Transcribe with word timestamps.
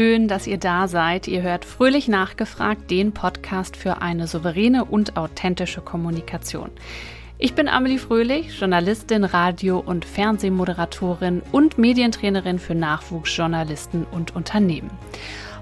schön, 0.00 0.28
dass 0.28 0.46
ihr 0.46 0.56
da 0.56 0.88
seid. 0.88 1.28
Ihr 1.28 1.42
hört 1.42 1.66
Fröhlich 1.66 2.08
Nachgefragt, 2.08 2.90
den 2.90 3.12
Podcast 3.12 3.76
für 3.76 4.00
eine 4.00 4.26
souveräne 4.26 4.86
und 4.86 5.18
authentische 5.18 5.82
Kommunikation. 5.82 6.70
Ich 7.36 7.52
bin 7.52 7.68
Amelie 7.68 7.98
Fröhlich, 7.98 8.58
Journalistin, 8.58 9.24
Radio- 9.24 9.78
und 9.78 10.06
Fernsehmoderatorin 10.06 11.42
und 11.52 11.76
Medientrainerin 11.76 12.58
für 12.58 12.74
Nachwuchsjournalisten 12.74 14.06
und 14.10 14.34
Unternehmen. 14.34 14.90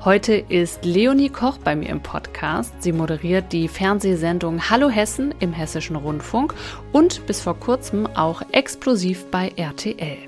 Heute 0.04 0.34
ist 0.34 0.84
Leonie 0.84 1.30
Koch 1.30 1.58
bei 1.58 1.74
mir 1.74 1.88
im 1.88 2.00
Podcast. 2.00 2.72
Sie 2.80 2.92
moderiert 2.92 3.52
die 3.52 3.66
Fernsehsendung 3.66 4.70
Hallo 4.70 4.88
Hessen 4.88 5.34
im 5.40 5.52
Hessischen 5.52 5.96
Rundfunk 5.96 6.54
und 6.92 7.26
bis 7.26 7.40
vor 7.40 7.58
kurzem 7.58 8.06
auch 8.06 8.42
explosiv 8.52 9.26
bei 9.30 9.52
RTL. 9.56 10.18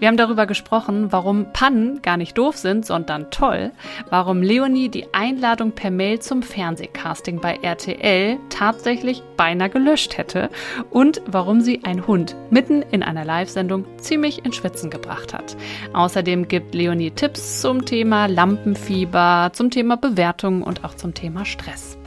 Wir 0.00 0.08
haben 0.08 0.16
darüber 0.16 0.46
gesprochen, 0.46 1.12
warum 1.12 1.52
Pannen 1.52 2.00
gar 2.00 2.16
nicht 2.16 2.38
doof 2.38 2.56
sind, 2.56 2.86
sondern 2.86 3.30
toll, 3.30 3.70
warum 4.08 4.40
Leonie 4.40 4.88
die 4.88 5.12
Einladung 5.12 5.72
per 5.72 5.90
Mail 5.90 6.20
zum 6.20 6.42
Fernsehcasting 6.42 7.38
bei 7.38 7.58
RTL 7.60 8.38
tatsächlich 8.48 9.22
beinahe 9.36 9.68
gelöscht 9.68 10.16
hätte 10.16 10.48
und 10.88 11.20
warum 11.26 11.60
sie 11.60 11.84
einen 11.84 12.06
Hund 12.06 12.34
mitten 12.48 12.80
in 12.80 13.02
einer 13.02 13.26
Live-Sendung 13.26 13.84
ziemlich 13.98 14.42
in 14.46 14.54
Schwitzen 14.54 14.88
gebracht 14.88 15.34
hat. 15.34 15.54
Außerdem 15.92 16.48
gibt 16.48 16.74
Leonie 16.74 17.10
Tipps 17.10 17.60
zum 17.60 17.84
Thema 17.84 18.24
Lampenfieber, 18.24 19.50
zum 19.52 19.70
Thema 19.70 19.98
Bewertung 19.98 20.62
und 20.62 20.82
auch 20.82 20.94
zum 20.94 21.12
Thema 21.12 21.44
Stress. 21.44 21.99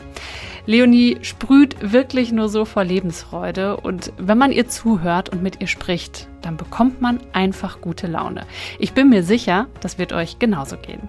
Leonie 0.65 1.17
sprüht 1.23 1.91
wirklich 1.91 2.31
nur 2.31 2.47
so 2.47 2.63
vor 2.63 2.85
Lebensfreude 2.85 3.75
und 3.75 4.13
wenn 4.15 4.37
man 4.37 4.53
ihr 4.53 4.69
zuhört 4.69 5.27
und 5.27 5.43
mit 5.43 5.59
ihr 5.59 5.67
spricht, 5.67 6.29
dann 6.41 6.55
bekommt 6.55 7.01
man 7.01 7.19
einfach 7.33 7.81
gute 7.81 8.07
Laune. 8.07 8.45
Ich 8.79 8.93
bin 8.93 9.09
mir 9.09 9.23
sicher, 9.23 9.67
das 9.81 9.97
wird 9.97 10.13
euch 10.13 10.39
genauso 10.39 10.77
gehen. 10.77 11.01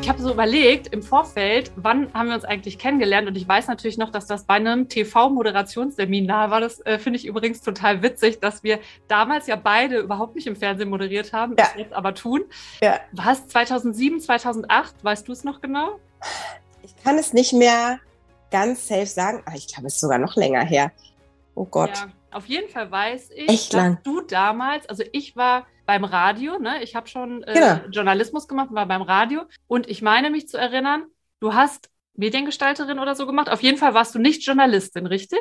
Ich 0.00 0.08
habe 0.08 0.22
so 0.22 0.32
überlegt 0.32 0.86
im 0.86 1.02
Vorfeld, 1.02 1.70
wann 1.76 2.10
haben 2.14 2.28
wir 2.28 2.34
uns 2.34 2.46
eigentlich 2.46 2.78
kennengelernt? 2.78 3.28
Und 3.28 3.36
ich 3.36 3.46
weiß 3.46 3.68
natürlich 3.68 3.98
noch, 3.98 4.10
dass 4.10 4.26
das 4.26 4.44
bei 4.44 4.54
einem 4.54 4.88
TV-Moderationsseminar 4.88 6.50
war. 6.50 6.62
Das 6.62 6.80
äh, 6.86 6.98
finde 6.98 7.18
ich 7.18 7.26
übrigens 7.26 7.60
total 7.60 8.02
witzig, 8.02 8.40
dass 8.40 8.62
wir 8.62 8.80
damals 9.06 9.46
ja 9.46 9.56
beide 9.56 9.98
überhaupt 9.98 10.34
nicht 10.34 10.46
im 10.46 10.56
Fernsehen 10.56 10.88
moderiert 10.88 11.34
haben, 11.34 11.52
ja. 11.58 11.64
das 11.64 11.74
jetzt 11.76 11.92
aber 11.92 12.14
tun. 12.14 12.40
Ja. 12.82 13.00
Was 13.12 13.46
2007, 13.48 14.20
2008, 14.20 15.04
weißt 15.04 15.28
du 15.28 15.32
es 15.32 15.44
noch 15.44 15.60
genau? 15.60 16.00
Ich 16.82 16.96
kann 17.02 17.18
es 17.18 17.32
nicht 17.32 17.52
mehr 17.52 18.00
ganz 18.50 18.88
safe 18.88 19.06
sagen, 19.06 19.42
aber 19.46 19.56
ich 19.56 19.68
glaube, 19.68 19.86
es 19.88 19.94
ist 19.94 20.00
sogar 20.00 20.18
noch 20.18 20.36
länger 20.36 20.64
her. 20.64 20.92
Oh 21.54 21.64
Gott. 21.64 21.96
Ja, 21.96 22.08
auf 22.32 22.46
jeden 22.46 22.68
Fall 22.68 22.90
weiß 22.90 23.30
ich, 23.34 23.48
Echt 23.48 23.74
dass 23.74 23.80
lang. 23.80 23.98
du 24.02 24.20
damals, 24.22 24.88
also 24.88 25.02
ich 25.12 25.36
war 25.36 25.66
beim 25.86 26.04
Radio, 26.04 26.58
ne? 26.58 26.82
Ich 26.82 26.94
habe 26.94 27.08
schon 27.08 27.42
äh, 27.42 27.54
genau. 27.54 27.90
Journalismus 27.90 28.46
gemacht, 28.46 28.68
war 28.72 28.86
beim 28.86 29.02
Radio 29.02 29.42
und 29.66 29.88
ich 29.88 30.02
meine 30.02 30.30
mich 30.30 30.48
zu 30.48 30.56
erinnern, 30.56 31.04
du 31.40 31.54
hast 31.54 31.90
Mediengestalterin 32.14 32.98
oder 32.98 33.14
so 33.14 33.26
gemacht. 33.26 33.48
Auf 33.48 33.62
jeden 33.62 33.78
Fall 33.78 33.94
warst 33.94 34.14
du 34.14 34.18
nicht 34.18 34.44
Journalistin, 34.44 35.06
richtig? 35.06 35.38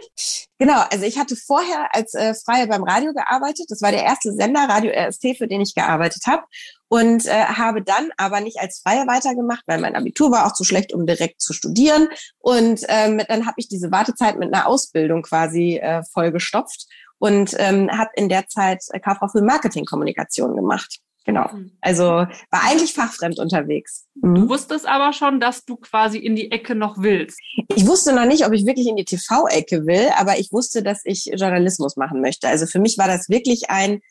Genau, 0.58 0.82
also 0.92 1.06
ich 1.06 1.18
hatte 1.18 1.36
vorher 1.36 1.94
als 1.94 2.14
äh, 2.14 2.34
Freie 2.34 2.68
beim 2.68 2.84
Radio 2.84 3.14
gearbeitet. 3.14 3.66
Das 3.70 3.82
war 3.82 3.92
der 3.92 4.04
erste 4.04 4.34
Sender, 4.34 4.68
Radio 4.68 4.92
RST, 4.92 5.38
für 5.38 5.48
den 5.48 5.62
ich 5.62 5.76
gearbeitet 5.76 6.24
habe. 6.28 6.44
Und 6.88 7.26
äh, 7.26 7.46
habe 7.46 7.84
dann 7.84 8.10
aber 8.18 8.42
nicht 8.42 8.60
als 8.60 8.82
Freie 8.84 9.06
weitergemacht, 9.08 9.64
weil 9.68 9.80
mein 9.80 9.96
Abitur 9.96 10.32
war 10.32 10.48
auch 10.48 10.54
zu 10.54 10.64
schlecht, 10.64 10.94
um 10.94 11.06
direkt 11.06 11.42
zu 11.42 11.54
studieren. 11.54 12.08
Und 12.40 12.84
ähm, 12.88 13.22
dann 13.28 13.46
habe 13.46 13.56
ich 13.58 13.68
diese 13.68 13.92
Wartezeit 13.92 14.38
mit 14.38 14.54
einer 14.54 14.66
Ausbildung 14.68 15.22
quasi 15.22 15.78
äh, 15.78 16.04
vollgestopft 16.12 16.88
und 17.20 17.56
ähm, 17.60 17.90
habe 17.92 18.10
in 18.16 18.30
der 18.30 18.48
Zeit 18.48 18.84
äh, 18.92 19.00
Kauffrau 19.00 19.28
für 19.28 19.42
Marketingkommunikation 19.42 20.56
gemacht. 20.56 21.00
Genau. 21.30 21.48
Mhm. 21.54 21.72
Also 21.80 22.04
war 22.06 22.28
eigentlich 22.52 22.94
fachfremd 22.94 23.38
unterwegs. 23.38 24.08
Mhm. 24.16 24.34
Du 24.34 24.50
wusstest 24.50 24.88
aber 24.88 25.14
schon, 25.14 25.40
dass 25.40 25.64
du 25.64 25.76
quasi 25.76 26.18
in 26.18 26.36
die 26.36 26.52
Ecke 26.52 26.74
noch 26.74 26.98
willst. 26.98 27.40
Ich 27.76 27.86
wusste 27.86 28.16
noch 28.16 28.26
nicht, 28.26 28.48
ob 28.48 28.54
ich 28.54 28.66
wirklich 28.66 28.88
in 28.88 28.96
die 28.96 29.06
TV-Ecke 29.06 29.86
will, 29.86 30.10
aber 30.18 30.40
ich 30.40 30.52
wusste, 30.52 30.82
dass 30.82 31.02
ich 31.04 31.26
Journalismus 31.26 31.98
machen 31.98 32.22
möchte. 32.22 32.48
Also 32.48 32.66
für 32.66 32.80
mich 32.80 32.98
war 32.98 33.08
das 33.08 33.30
wirklich 33.30 33.70
ein, 33.70 34.02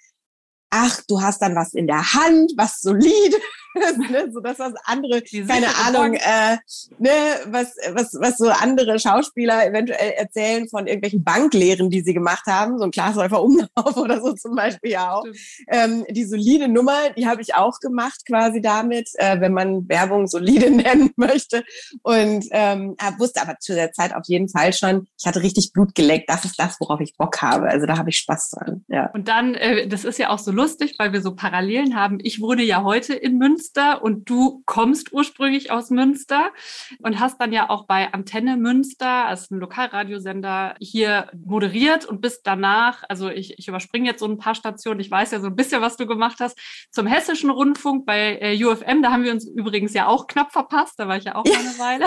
ach, 0.71 1.01
du 1.09 1.21
hast 1.21 1.41
dann 1.43 1.55
was 1.55 1.73
in 1.75 1.87
der 1.87 2.13
Hand, 2.13 2.53
was 2.57 2.81
solide, 2.81 3.37
ne, 4.11 4.31
so 4.33 4.41
das 4.41 4.59
was 4.59 4.73
andere, 4.85 5.23
keine 5.23 5.69
Ahnung, 5.87 6.15
äh, 6.15 6.57
ne, 6.99 7.11
was, 7.47 7.75
was, 7.93 8.15
was 8.21 8.39
so 8.39 8.49
andere 8.49 8.99
Schauspieler 8.99 9.67
eventuell 9.67 10.13
erzählen 10.13 10.69
von 10.69 10.87
irgendwelchen 10.87 11.25
Banklehren, 11.25 11.91
die 11.91 12.03
sie 12.03 12.15
gemacht 12.15 12.47
haben, 12.47 12.79
so 12.79 12.85
ein 12.85 12.91
Glashäufer 12.91 13.43
Umlauf 13.49 13.97
oder 13.97 14.21
so 14.21 14.33
zum 14.35 14.55
Beispiel 14.55 14.93
ja 14.93 15.13
auch. 15.13 15.25
Ähm, 15.69 16.05
die 16.11 16.25
solide 16.25 16.69
Nummer, 16.69 17.11
die 17.17 17.27
habe 17.27 17.43
ich 17.43 17.55
auch 17.55 17.79
gemacht 17.81 18.23
quasi 18.27 18.61
damit, 18.61 19.11
äh, 19.15 19.41
wenn 19.41 19.53
man 19.53 19.89
Werbung 19.89 20.27
solide 20.27 20.71
nennen 20.71 21.11
möchte. 21.17 21.65
Und 22.03 22.47
ähm, 22.51 22.97
wusste 23.19 23.43
aber 23.43 23.59
zu 23.59 23.75
der 23.75 23.93
Zeit 23.93 24.15
auf 24.15 24.25
jeden 24.27 24.49
Fall 24.49 24.73
schon, 24.73 25.07
ich 25.19 25.27
hatte 25.27 25.43
richtig 25.43 25.73
Blut 25.73 25.95
geleckt. 25.95 26.29
Das 26.29 26.45
ist 26.45 26.59
das, 26.59 26.79
worauf 26.81 27.01
ich 27.01 27.17
Bock 27.17 27.41
habe. 27.43 27.69
Also 27.69 27.87
da 27.87 27.97
habe 27.97 28.11
ich 28.11 28.19
Spaß 28.19 28.51
dran. 28.51 28.85
Ja. 28.89 29.11
Und 29.13 29.29
dann, 29.29 29.55
äh, 29.55 29.89
das 29.89 30.05
ist 30.05 30.19
ja 30.19 30.31
auch 30.31 30.39
so 30.39 30.53
lustig, 30.59 30.97
weil 30.99 31.13
wir 31.13 31.23
so 31.23 31.37
Parallelen 31.37 31.95
haben. 31.95 32.19
Ich 32.21 32.41
wurde 32.41 32.65
ja 32.65 32.83
heute 32.83 33.15
in 33.15 33.39
Münster 33.39 34.03
und 34.03 34.29
du 34.29 34.63
kommst 34.67 35.13
ursprünglich 35.13 35.71
aus 35.71 35.91
Münster 35.91 36.51
und 36.99 37.21
hast 37.21 37.41
dann 37.41 37.53
ja 37.53 37.71
auch 37.71 37.87
bei 37.87 38.13
Antenne 38.13 38.57
Münster, 38.57 39.27
als 39.27 39.53
ein 39.53 39.61
Lokalradiosender, 39.61 40.75
hier 40.81 41.31
moderiert 41.47 42.07
und 42.07 42.21
bist 42.21 42.41
danach, 42.45 43.05
also 43.09 43.31
ich, 43.31 43.57
ich 43.59 43.69
überspringe 43.69 44.09
jetzt 44.11 44.19
so 44.19 44.27
ein 44.27 44.39
paar 44.39 44.57
Stationen, 44.57 44.99
ich 44.99 45.11
weiß 45.11 45.31
ja 45.31 45.41
so 45.41 45.47
ein 45.47 45.57
bisschen, 45.57 45.81
was 45.81 45.97
du 45.97 46.07
gemacht 46.07 46.39
hast, 46.41 46.59
zum 46.91 47.07
Hessischen 47.07 47.51
Rundfunk 47.51 48.05
bei 48.05 48.39
äh, 48.41 48.65
UFM, 48.65 49.01
da 49.01 49.13
haben 49.13 49.23
wir 49.23 49.33
uns 49.33 49.47
übrigens 49.47 49.95
ja 49.95 50.09
auch 50.09 50.27
knapp 50.27 50.51
verpasst, 50.51 50.95
da 50.99 51.07
war 51.07 51.17
ich 51.17 51.25
ja 51.25 51.37
auch 51.37 51.47
ja. 51.47 51.57
eine 51.57 51.79
Weile. 51.79 52.07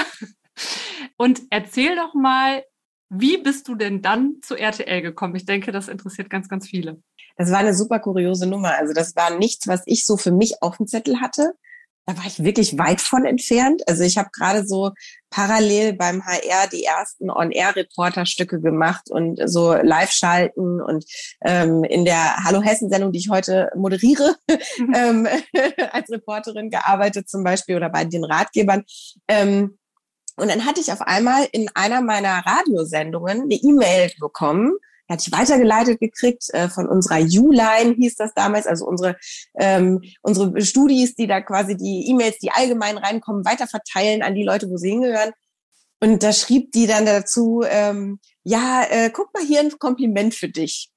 Und 1.15 1.41
erzähl 1.49 1.95
doch 1.95 2.13
mal, 2.13 2.63
wie 3.13 3.37
bist 3.37 3.67
du 3.67 3.75
denn 3.75 4.01
dann 4.01 4.37
zu 4.41 4.55
RTL 4.55 5.01
gekommen? 5.01 5.35
Ich 5.35 5.45
denke, 5.45 5.73
das 5.73 5.89
interessiert 5.89 6.29
ganz, 6.29 6.47
ganz 6.47 6.67
viele. 6.67 7.01
Das 7.35 7.51
war 7.51 7.59
eine 7.59 7.73
super 7.73 7.99
kuriose 7.99 8.47
Nummer. 8.47 8.77
Also 8.77 8.93
das 8.93 9.17
war 9.17 9.37
nichts, 9.37 9.67
was 9.67 9.81
ich 9.85 10.05
so 10.05 10.15
für 10.15 10.31
mich 10.31 10.61
auf 10.61 10.77
dem 10.77 10.87
Zettel 10.87 11.19
hatte. 11.19 11.51
Da 12.05 12.17
war 12.17 12.25
ich 12.25 12.41
wirklich 12.41 12.77
weit 12.77 13.01
von 13.01 13.25
entfernt. 13.25 13.81
Also 13.87 14.03
ich 14.03 14.17
habe 14.17 14.29
gerade 14.31 14.65
so 14.65 14.91
parallel 15.29 15.93
beim 15.93 16.25
HR 16.25 16.67
die 16.71 16.85
ersten 16.85 17.29
On-Air-Reporter-Stücke 17.29 18.61
gemacht 18.61 19.09
und 19.09 19.39
so 19.45 19.73
Live-Schalten 19.73 20.81
und 20.81 21.05
ähm, 21.43 21.83
in 21.83 22.05
der 22.05 22.37
Hallo 22.45 22.61
Hessen-Sendung, 22.61 23.11
die 23.11 23.19
ich 23.19 23.29
heute 23.29 23.69
moderiere, 23.75 24.35
mhm. 24.77 24.93
ähm, 24.95 25.27
als 25.91 26.09
Reporterin 26.09 26.69
gearbeitet 26.69 27.29
zum 27.29 27.43
Beispiel 27.43 27.75
oder 27.75 27.89
bei 27.89 28.05
den 28.05 28.23
Ratgebern. 28.23 28.83
Ähm, 29.27 29.77
und 30.41 30.49
dann 30.49 30.65
hatte 30.65 30.81
ich 30.81 30.91
auf 30.91 31.01
einmal 31.01 31.47
in 31.51 31.69
einer 31.75 32.01
meiner 32.01 32.43
Radiosendungen 32.43 33.43
eine 33.43 33.53
E-Mail 33.53 34.11
bekommen, 34.19 34.73
hatte 35.07 35.25
ich 35.27 35.31
weitergeleitet 35.31 35.99
gekriegt 35.99 36.45
äh, 36.53 36.67
von 36.67 36.87
unserer 36.87 37.19
U-Line, 37.19 37.93
hieß 37.93 38.15
das 38.15 38.33
damals, 38.33 38.65
also 38.65 38.87
unsere, 38.87 39.17
ähm, 39.59 40.01
unsere 40.23 40.59
Studis, 40.61 41.13
die 41.13 41.27
da 41.27 41.41
quasi 41.41 41.77
die 41.77 42.09
E-Mails, 42.09 42.39
die 42.39 42.49
allgemein 42.49 42.97
reinkommen, 42.97 43.45
weiterverteilen 43.45 44.23
an 44.23 44.33
die 44.33 44.43
Leute, 44.43 44.67
wo 44.67 44.77
sie 44.77 44.89
hingehören. 44.89 45.31
Und 45.99 46.23
da 46.23 46.33
schrieb 46.33 46.71
die 46.71 46.87
dann 46.87 47.05
dazu, 47.05 47.61
ähm, 47.69 48.19
ja, 48.43 48.83
äh, 48.89 49.11
guck 49.11 49.31
mal 49.35 49.43
hier 49.43 49.59
ein 49.59 49.77
Kompliment 49.77 50.33
für 50.33 50.49
dich. 50.49 50.89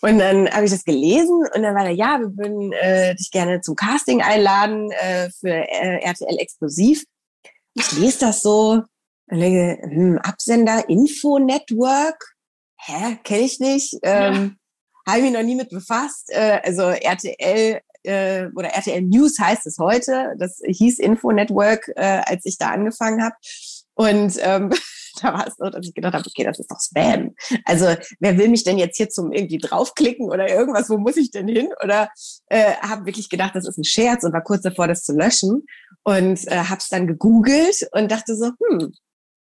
Und 0.00 0.18
dann 0.18 0.48
habe 0.50 0.64
ich 0.64 0.70
das 0.70 0.84
gelesen 0.84 1.44
und 1.54 1.62
dann 1.62 1.74
war 1.74 1.84
da, 1.84 1.90
ja, 1.90 2.18
wir 2.18 2.34
würden 2.34 2.72
äh, 2.72 3.14
dich 3.14 3.30
gerne 3.30 3.60
zum 3.60 3.76
Casting 3.76 4.22
einladen 4.22 4.90
äh, 4.92 5.28
für 5.38 5.50
äh, 5.50 6.02
RTL 6.02 6.38
Explosiv 6.38 7.04
ich 7.74 7.92
lese 7.92 8.20
das 8.20 8.42
so 8.42 8.82
und 9.30 9.38
denke, 9.38 9.78
hm, 9.82 10.18
Absender 10.18 10.88
Info 10.88 11.38
Network, 11.38 12.34
hä, 12.78 13.18
kenne 13.22 13.42
ich 13.42 13.60
nicht, 13.60 13.94
ähm, 14.02 14.56
ja. 15.06 15.12
habe 15.12 15.18
ich 15.18 15.24
mich 15.24 15.32
noch 15.32 15.42
nie 15.42 15.54
mit 15.54 15.70
befasst. 15.70 16.30
Äh, 16.30 16.60
also 16.64 16.82
RTL 16.82 17.80
äh, 18.02 18.46
oder 18.54 18.68
RTL 18.68 19.02
News 19.02 19.38
heißt 19.38 19.66
es 19.66 19.78
heute. 19.78 20.34
Das 20.38 20.60
hieß 20.64 20.98
Info 20.98 21.32
Network, 21.32 21.90
äh, 21.96 22.22
als 22.24 22.44
ich 22.44 22.58
da 22.58 22.70
angefangen 22.70 23.22
habe. 23.22 23.34
Und 23.94 24.38
ähm, 24.40 24.70
da 25.22 25.34
war 25.34 25.46
es 25.46 25.54
so, 25.56 25.68
dass 25.68 25.86
ich 25.86 25.94
gedacht 25.94 26.14
habe, 26.14 26.24
okay, 26.26 26.44
das 26.44 26.58
ist 26.58 26.70
doch 26.70 26.80
Spam. 26.80 27.34
Also 27.64 27.86
wer 28.18 28.38
will 28.38 28.48
mich 28.48 28.64
denn 28.64 28.78
jetzt 28.78 28.96
hier 28.96 29.10
zum 29.10 29.32
irgendwie 29.32 29.58
draufklicken 29.58 30.30
oder 30.30 30.48
irgendwas, 30.48 30.88
wo 30.88 30.98
muss 30.98 31.16
ich 31.16 31.30
denn 31.30 31.48
hin? 31.48 31.68
Oder 31.84 32.10
äh, 32.46 32.74
habe 32.80 33.06
wirklich 33.06 33.28
gedacht, 33.28 33.54
das 33.54 33.68
ist 33.68 33.78
ein 33.78 33.84
Scherz 33.84 34.24
und 34.24 34.32
war 34.32 34.42
kurz 34.42 34.62
davor, 34.62 34.88
das 34.88 35.04
zu 35.04 35.12
löschen 35.12 35.66
und 36.04 36.46
äh, 36.48 36.64
habe 36.64 36.78
es 36.78 36.88
dann 36.88 37.06
gegoogelt 37.06 37.88
und 37.92 38.10
dachte 38.10 38.36
so, 38.36 38.52
hm, 38.58 38.92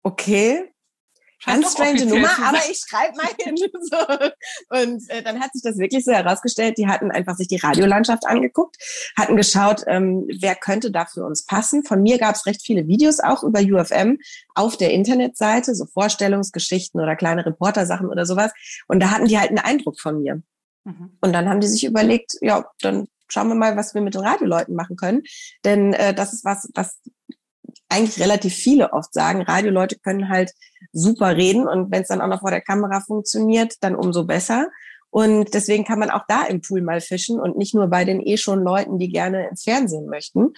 okay, 0.03 0.71
Ganz 1.45 1.71
strange 1.71 2.05
Nummer, 2.05 2.29
aber 2.43 2.59
ich 2.69 2.79
schreibe 2.87 3.15
mal 3.15 3.29
hin. 3.39 3.55
So. 3.81 3.97
Und 4.69 5.09
äh, 5.09 5.23
dann 5.23 5.39
hat 5.39 5.53
sich 5.53 5.63
das 5.63 5.77
wirklich 5.77 6.05
so 6.05 6.11
herausgestellt, 6.11 6.77
die 6.77 6.87
hatten 6.87 7.09
einfach 7.09 7.35
sich 7.35 7.47
die 7.47 7.57
Radiolandschaft 7.57 8.25
angeguckt, 8.25 8.77
hatten 9.17 9.35
geschaut, 9.35 9.83
ähm, 9.87 10.27
wer 10.39 10.55
könnte 10.55 10.91
da 10.91 11.05
für 11.05 11.25
uns 11.25 11.45
passen. 11.45 11.83
Von 11.83 12.03
mir 12.03 12.19
gab 12.19 12.35
es 12.35 12.45
recht 12.45 12.61
viele 12.63 12.87
Videos 12.87 13.19
auch 13.19 13.43
über 13.43 13.59
UFM 13.59 14.19
auf 14.53 14.77
der 14.77 14.91
Internetseite, 14.91 15.73
so 15.73 15.85
Vorstellungsgeschichten 15.85 17.01
oder 17.01 17.15
kleine 17.15 17.45
Reportersachen 17.45 18.07
oder 18.07 18.25
sowas. 18.25 18.51
Und 18.87 19.01
da 19.01 19.09
hatten 19.09 19.25
die 19.25 19.39
halt 19.39 19.49
einen 19.49 19.59
Eindruck 19.59 19.99
von 19.99 20.21
mir. 20.21 20.41
Mhm. 20.83 21.17
Und 21.21 21.33
dann 21.33 21.49
haben 21.49 21.59
die 21.59 21.67
sich 21.67 21.85
überlegt, 21.85 22.37
ja, 22.41 22.65
dann 22.81 23.07
schauen 23.31 23.47
wir 23.47 23.55
mal, 23.55 23.75
was 23.77 23.93
wir 23.93 24.01
mit 24.01 24.13
den 24.13 24.21
Radioleuten 24.21 24.75
machen 24.75 24.95
können. 24.95 25.23
Denn 25.63 25.93
äh, 25.93 26.13
das 26.13 26.33
ist 26.33 26.45
was, 26.45 26.69
was 26.75 26.99
eigentlich 27.89 28.19
relativ 28.19 28.53
viele 28.53 28.93
oft 28.93 29.13
sagen. 29.13 29.41
Radioleute 29.41 29.99
können 29.99 30.29
halt 30.29 30.53
super 30.93 31.35
reden 31.35 31.67
und 31.67 31.91
wenn 31.91 32.01
es 32.01 32.07
dann 32.07 32.21
auch 32.21 32.27
noch 32.27 32.41
vor 32.41 32.51
der 32.51 32.61
Kamera 32.61 33.01
funktioniert, 33.01 33.75
dann 33.81 33.95
umso 33.95 34.25
besser. 34.25 34.69
Und 35.09 35.53
deswegen 35.53 35.83
kann 35.83 35.99
man 35.99 36.09
auch 36.09 36.23
da 36.27 36.43
im 36.43 36.61
Pool 36.61 36.81
mal 36.81 37.01
fischen 37.01 37.37
und 37.37 37.57
nicht 37.57 37.75
nur 37.75 37.87
bei 37.87 38.05
den 38.05 38.21
eh 38.25 38.37
schon 38.37 38.63
Leuten, 38.63 38.97
die 38.97 39.09
gerne 39.09 39.49
ins 39.49 39.63
Fernsehen 39.63 40.07
möchten. 40.07 40.53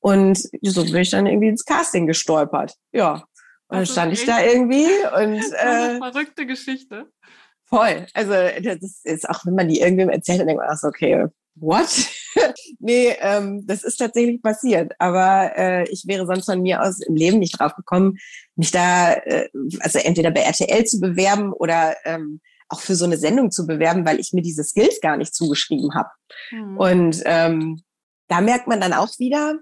Und 0.00 0.48
so 0.62 0.84
bin 0.84 0.96
ich 0.96 1.10
dann 1.10 1.26
irgendwie 1.26 1.48
ins 1.48 1.66
Casting 1.66 2.06
gestolpert. 2.06 2.74
Ja. 2.92 3.24
Dann 3.68 3.84
stand 3.84 4.14
ich 4.14 4.24
da 4.24 4.42
irgendwie 4.42 4.86
und 5.14 5.36
äh, 5.52 5.56
eine 5.58 5.98
verrückte 5.98 6.46
Geschichte. 6.46 7.06
Voll. 7.64 8.06
Also 8.14 8.32
das 8.62 9.02
ist 9.04 9.28
auch, 9.28 9.44
wenn 9.44 9.54
man 9.54 9.68
die 9.68 9.80
irgendwem 9.80 10.08
erzählt, 10.08 10.40
dann 10.40 10.46
denkt 10.46 10.62
man, 10.62 10.70
ach, 10.74 10.82
okay, 10.84 11.26
what? 11.56 12.08
nee, 12.78 13.16
ähm, 13.20 13.64
das 13.66 13.82
ist 13.82 13.96
tatsächlich 13.96 14.42
passiert. 14.42 14.92
Aber 14.98 15.52
äh, 15.56 15.88
ich 15.90 16.04
wäre 16.06 16.26
sonst 16.26 16.46
von 16.46 16.60
mir 16.60 16.82
aus 16.82 17.00
im 17.00 17.14
Leben 17.14 17.38
nicht 17.38 17.58
drauf 17.58 17.74
gekommen, 17.74 18.18
mich 18.56 18.70
da, 18.70 19.14
äh, 19.14 19.48
also 19.80 19.98
entweder 19.98 20.30
bei 20.30 20.40
RTL 20.40 20.84
zu 20.84 21.00
bewerben 21.00 21.52
oder 21.52 21.96
ähm, 22.04 22.40
auch 22.68 22.80
für 22.80 22.94
so 22.94 23.04
eine 23.04 23.16
Sendung 23.16 23.50
zu 23.50 23.66
bewerben, 23.66 24.04
weil 24.04 24.20
ich 24.20 24.32
mir 24.32 24.42
diese 24.42 24.64
Skills 24.64 25.00
gar 25.00 25.16
nicht 25.16 25.34
zugeschrieben 25.34 25.94
habe. 25.94 26.10
Mhm. 26.50 26.76
Und 26.78 27.22
ähm, 27.24 27.82
da 28.28 28.40
merkt 28.40 28.66
man 28.66 28.80
dann 28.80 28.92
auch 28.92 29.08
wieder, 29.18 29.58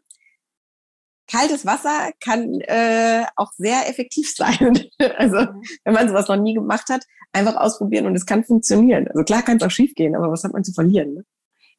kaltes 1.31 1.67
Wasser 1.67 2.11
kann 2.21 2.61
äh, 2.63 3.25
auch 3.37 3.53
sehr 3.57 3.89
effektiv 3.89 4.35
sein. 4.35 4.87
also 5.17 5.37
mhm. 5.37 5.63
wenn 5.85 5.95
man 5.95 6.09
sowas 6.09 6.29
noch 6.29 6.37
nie 6.37 6.55
gemacht 6.55 6.89
hat, 6.89 7.05
einfach 7.33 7.57
ausprobieren 7.57 8.07
und 8.07 8.17
es 8.17 8.27
kann 8.27 8.45
funktionieren. 8.45 9.09
Also 9.09 9.23
klar 9.23 9.43
kann 9.43 9.59
es 9.59 9.63
auch 9.63 9.71
schief 9.71 9.95
gehen, 9.95 10.17
aber 10.17 10.31
was 10.31 10.45
hat 10.45 10.53
man 10.53 10.65
zu 10.65 10.73
verlieren? 10.73 11.15
Ne? 11.15 11.25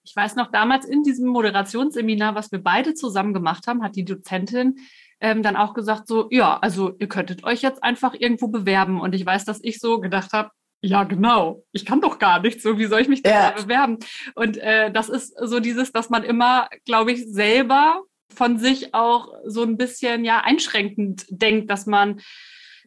Ich 0.08 0.16
weiß 0.16 0.36
noch, 0.36 0.52
damals 0.52 0.86
in 0.86 1.04
diesem 1.04 1.28
Moderationsseminar, 1.28 2.34
was 2.34 2.52
wir 2.52 2.64
beide 2.64 2.94
zusammen 2.94 3.34
gemacht 3.34 3.68
haben, 3.68 3.84
hat 3.84 3.98
die 3.98 4.06
Dozentin 4.06 4.80
ähm, 5.20 5.44
dann 5.44 5.58
auch 5.58 5.74
gesagt, 5.74 6.08
so, 6.08 6.28
ja, 6.32 6.58
also 6.60 6.96
ihr 7.00 7.10
könntet 7.10 7.44
euch 7.44 7.62
jetzt 7.62 7.84
einfach 7.84 8.14
irgendwo 8.14 8.48
bewerben. 8.48 9.02
Und 9.02 9.14
ich 9.14 9.26
weiß, 9.26 9.44
dass 9.44 9.60
ich 9.62 9.80
so 9.80 10.00
gedacht 10.00 10.32
habe, 10.32 10.52
ja, 10.82 11.04
genau, 11.04 11.64
ich 11.74 11.86
kann 11.86 12.00
doch 12.00 12.20
gar 12.20 12.40
nichts, 12.40 12.64
so 12.64 12.78
wie 12.78 12.86
soll 12.86 13.02
ich 13.02 13.10
mich 13.10 13.24
denn 13.24 13.34
ja. 13.34 13.52
bewerben? 13.52 13.98
Und 14.36 14.58
äh, 14.58 14.92
das 14.92 15.10
ist 15.10 15.36
so 15.42 15.60
dieses, 15.60 15.92
dass 15.92 16.10
man 16.10 16.24
immer, 16.24 16.70
glaube 16.86 17.12
ich, 17.12 17.26
selber 17.28 18.04
von 18.34 18.60
sich 18.60 18.94
auch 18.94 19.34
so 19.46 19.64
ein 19.64 19.76
bisschen 19.76 20.24
ja 20.24 20.42
einschränkend 20.42 21.26
denkt, 21.30 21.70
dass 21.70 21.86
man 21.86 22.22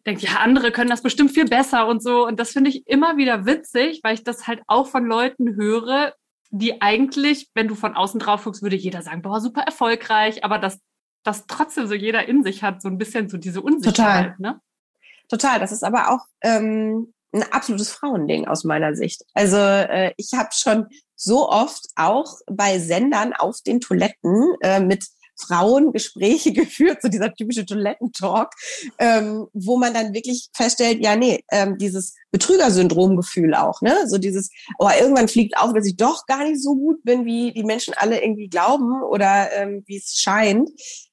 denkt, 0.06 0.22
ja, 0.22 0.36
andere 0.38 0.70
können 0.70 0.88
das 0.88 1.02
bestimmt 1.02 1.32
viel 1.32 1.46
besser 1.46 1.86
und 1.86 2.02
so. 2.02 2.26
Und 2.26 2.40
das 2.40 2.52
finde 2.52 2.70
ich 2.70 2.86
immer 2.86 3.16
wieder 3.16 3.44
witzig, 3.44 4.00
weil 4.02 4.14
ich 4.14 4.24
das 4.24 4.46
halt 4.46 4.62
auch 4.66 4.86
von 4.86 5.04
Leuten 5.04 5.56
höre, 5.56 6.14
die 6.50 6.82
eigentlich, 6.82 7.48
wenn 7.54 7.68
du 7.68 7.74
von 7.74 7.94
außen 7.94 8.20
drauf 8.20 8.44
guckst, 8.44 8.62
würde 8.62 8.76
jeder 8.76 9.02
sagen, 9.02 9.22
boah, 9.22 9.40
super 9.40 9.62
erfolgreich, 9.62 10.44
aber 10.44 10.58
dass 10.58 10.80
das 11.22 11.46
trotzdem 11.46 11.86
so 11.86 11.94
jeder 11.94 12.26
in 12.26 12.42
sich 12.42 12.62
hat, 12.62 12.82
so 12.82 12.88
ein 12.88 12.98
bisschen 12.98 13.28
so 13.28 13.36
diese 13.36 13.60
Unsicherheit. 13.60 14.36
Total. 14.36 14.36
Ne? 14.38 14.60
Total. 15.28 15.60
Das 15.60 15.70
ist 15.70 15.84
aber 15.84 16.10
auch 16.10 16.26
ähm, 16.42 17.12
ein 17.32 17.44
absolutes 17.52 17.90
Frauending 17.90 18.48
aus 18.48 18.64
meiner 18.64 18.94
Sicht. 18.94 19.22
Also 19.34 19.56
äh, 19.56 20.12
ich 20.16 20.30
habe 20.34 20.48
schon 20.52 20.86
so 21.14 21.48
oft 21.48 21.86
auch 21.96 22.38
bei 22.46 22.78
Sendern 22.78 23.32
auf 23.34 23.60
den 23.60 23.80
Toiletten 23.80 24.54
äh, 24.62 24.80
mit 24.80 25.06
Frauen 25.40 25.92
Gespräche 25.92 26.52
geführt, 26.54 27.02
so 27.02 27.08
dieser 27.08 27.32
typische 27.34 27.64
Toilettentalk, 27.64 28.52
ähm, 28.98 29.46
wo 29.52 29.78
man 29.78 29.94
dann 29.94 30.14
wirklich 30.14 30.48
feststellt, 30.54 31.02
ja, 31.02 31.16
nee, 31.16 31.44
ähm, 31.50 31.78
dieses 31.78 32.14
Betrügersyndrom-Gefühl 32.30 33.54
auch, 33.54 33.80
ne? 33.82 33.96
So 34.06 34.18
dieses, 34.18 34.50
oh, 34.78 34.88
irgendwann 34.98 35.28
fliegt 35.28 35.56
auf, 35.56 35.72
dass 35.72 35.86
ich 35.86 35.96
doch 35.96 36.26
gar 36.26 36.44
nicht 36.44 36.62
so 36.62 36.74
gut 36.74 37.02
bin, 37.02 37.24
wie 37.24 37.52
die 37.52 37.64
Menschen 37.64 37.94
alle 37.96 38.22
irgendwie 38.22 38.48
glauben 38.48 39.02
oder 39.02 39.52
ähm, 39.52 39.82
wie 39.86 39.96
es 39.96 40.14
scheint. 40.16 40.70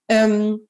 Ähm, 0.07 0.67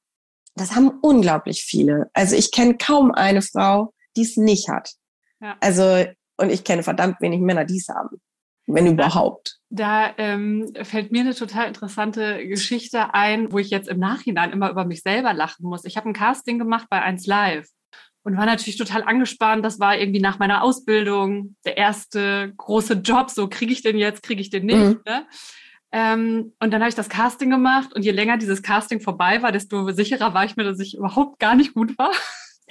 das 0.54 0.74
haben 0.74 0.90
unglaublich 1.02 1.62
viele. 1.62 2.10
Also 2.14 2.34
ich 2.34 2.50
kenne 2.50 2.76
kaum 2.76 3.12
eine 3.12 3.42
Frau, 3.42 3.92
die 4.16 4.22
es 4.22 4.36
nicht 4.36 4.68
hat. 4.68 4.94
Ja. 5.40 5.56
Also, 5.60 6.04
und 6.36 6.50
ich 6.50 6.64
kenne 6.64 6.82
verdammt 6.82 7.20
wenig 7.20 7.40
Männer, 7.40 7.64
die 7.64 7.78
es 7.78 7.88
haben 7.88 8.20
wenn 8.68 8.86
überhaupt. 8.86 9.58
Da 9.70 10.12
ähm, 10.18 10.72
fällt 10.82 11.10
mir 11.10 11.22
eine 11.22 11.34
total 11.34 11.66
interessante 11.66 12.46
Geschichte 12.46 13.14
ein, 13.14 13.50
wo 13.52 13.58
ich 13.58 13.70
jetzt 13.70 13.88
im 13.88 13.98
Nachhinein 13.98 14.52
immer 14.52 14.70
über 14.70 14.84
mich 14.84 15.02
selber 15.02 15.32
lachen 15.32 15.66
muss. 15.66 15.84
Ich 15.84 15.96
habe 15.96 16.08
ein 16.08 16.14
Casting 16.14 16.58
gemacht 16.58 16.86
bei 16.90 17.02
1 17.02 17.26
Live 17.26 17.68
und 18.22 18.36
war 18.36 18.46
natürlich 18.46 18.76
total 18.76 19.02
angespannt. 19.02 19.64
Das 19.64 19.80
war 19.80 19.96
irgendwie 19.96 20.20
nach 20.20 20.38
meiner 20.38 20.62
Ausbildung 20.62 21.56
der 21.64 21.76
erste 21.76 22.52
große 22.56 22.94
Job. 22.94 23.30
So 23.30 23.48
kriege 23.48 23.72
ich 23.72 23.82
den 23.82 23.98
jetzt, 23.98 24.22
kriege 24.22 24.40
ich 24.40 24.50
den 24.50 24.66
nicht. 24.66 24.78
Mhm. 24.78 25.00
Ne? 25.06 25.26
Ähm, 25.90 26.52
und 26.60 26.70
dann 26.70 26.80
habe 26.80 26.90
ich 26.90 26.94
das 26.94 27.08
Casting 27.08 27.48
gemacht 27.48 27.94
und 27.94 28.04
je 28.04 28.10
länger 28.10 28.36
dieses 28.36 28.62
Casting 28.62 29.00
vorbei 29.00 29.42
war, 29.42 29.52
desto 29.52 29.90
sicherer 29.90 30.34
war 30.34 30.44
ich 30.44 30.56
mir, 30.56 30.64
dass 30.64 30.80
ich 30.80 30.96
überhaupt 30.96 31.38
gar 31.38 31.54
nicht 31.54 31.72
gut 31.72 31.96
war. 31.96 32.12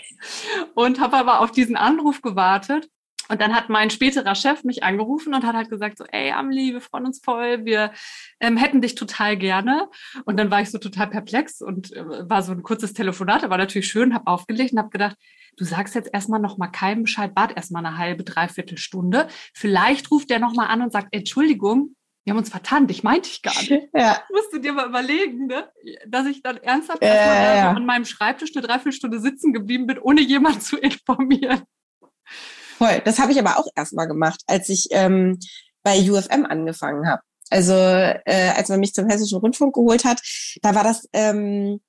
und 0.76 1.00
habe 1.00 1.18
aber 1.18 1.42
auf 1.42 1.52
diesen 1.52 1.76
Anruf 1.76 2.22
gewartet 2.22 2.88
und 3.30 3.42
dann 3.42 3.56
hat 3.56 3.70
mein 3.70 3.90
späterer 3.90 4.36
Chef 4.36 4.64
mich 4.64 4.84
angerufen 4.84 5.34
und 5.34 5.46
hat 5.46 5.56
halt 5.56 5.70
gesagt 5.70 5.98
so, 5.98 6.06
ey 6.06 6.32
Amelie, 6.32 6.74
wir 6.74 6.82
freuen 6.82 7.06
uns 7.06 7.22
voll, 7.24 7.66
wir 7.66 7.92
ähm, 8.40 8.58
hätten 8.58 8.82
dich 8.82 8.96
total 8.96 9.38
gerne. 9.38 9.90
Und 10.26 10.38
dann 10.38 10.52
war 10.52 10.62
ich 10.62 10.72
so 10.72 10.78
total 10.78 11.08
perplex 11.08 11.62
und 11.62 11.94
äh, 11.94 12.30
war 12.30 12.42
so 12.42 12.52
ein 12.52 12.64
kurzes 12.64 12.94
Telefonat, 12.94 13.50
war 13.50 13.58
natürlich 13.58 13.88
schön, 13.88 14.14
habe 14.14 14.28
aufgelegt 14.28 14.74
und 14.74 14.80
habe 14.80 14.90
gedacht, 14.90 15.18
du 15.58 15.66
sagst 15.66 15.96
jetzt 15.96 16.10
erstmal 16.14 16.40
noch 16.40 16.58
mal 16.58 16.68
keinem 16.68 17.04
Bescheid, 17.04 17.32
wart 17.36 17.56
erstmal 17.56 17.86
eine 17.86 17.98
halbe, 17.98 18.24
dreiviertel 18.24 18.78
Stunde. 18.78 19.28
Vielleicht 19.54 20.12
ruft 20.12 20.30
der 20.30 20.40
noch 20.40 20.54
mal 20.54 20.68
an 20.68 20.82
und 20.82 20.92
sagt, 20.92 21.10
Entschuldigung, 21.12 21.96
wir 22.28 22.32
haben 22.32 22.40
uns 22.40 22.50
vertannt, 22.50 22.92
ich 22.92 23.04
meinte 23.04 23.30
ich 23.30 23.42
gar 23.42 23.58
nicht. 23.58 23.72
Ja. 23.94 24.22
Musst 24.30 24.52
du 24.52 24.60
dir 24.60 24.74
mal 24.74 24.88
überlegen, 24.88 25.48
ne? 25.48 25.70
dass 26.06 26.26
ich 26.28 26.44
dann 26.44 26.58
ernsthaft 26.58 27.02
äh, 27.02 27.08
erstmal 27.08 27.56
ja. 27.56 27.72
an 27.72 27.86
meinem 27.86 28.04
Schreibtisch 28.04 28.52
eine 28.54 28.68
Dreiviertelstunde 28.68 29.22
sitzen 29.22 29.54
geblieben 29.54 29.88
bin, 29.88 29.98
ohne 29.98 30.20
jemand 30.20 30.62
zu 30.62 30.78
informieren. 30.78 31.64
Voll. 32.78 33.02
Das 33.06 33.20
habe 33.20 33.32
ich 33.32 33.40
aber 33.40 33.58
auch 33.58 33.68
erstmal 33.76 34.08
gemacht, 34.08 34.42
als 34.48 34.70
ich 34.70 34.88
ähm, 34.92 35.40
bei 35.84 36.00
UFM 36.10 36.46
angefangen 36.46 37.08
habe. 37.08 37.22
Also 37.50 37.74
äh, 37.74 38.52
als 38.56 38.70
man 38.70 38.80
mich 38.80 38.94
zum 38.94 39.08
Hessischen 39.08 39.40
Rundfunk 39.40 39.74
geholt 39.74 40.06
hat, 40.06 40.22
da 40.62 40.76
war 40.76 40.84
das, 40.84 41.08
ähm, 41.14 41.80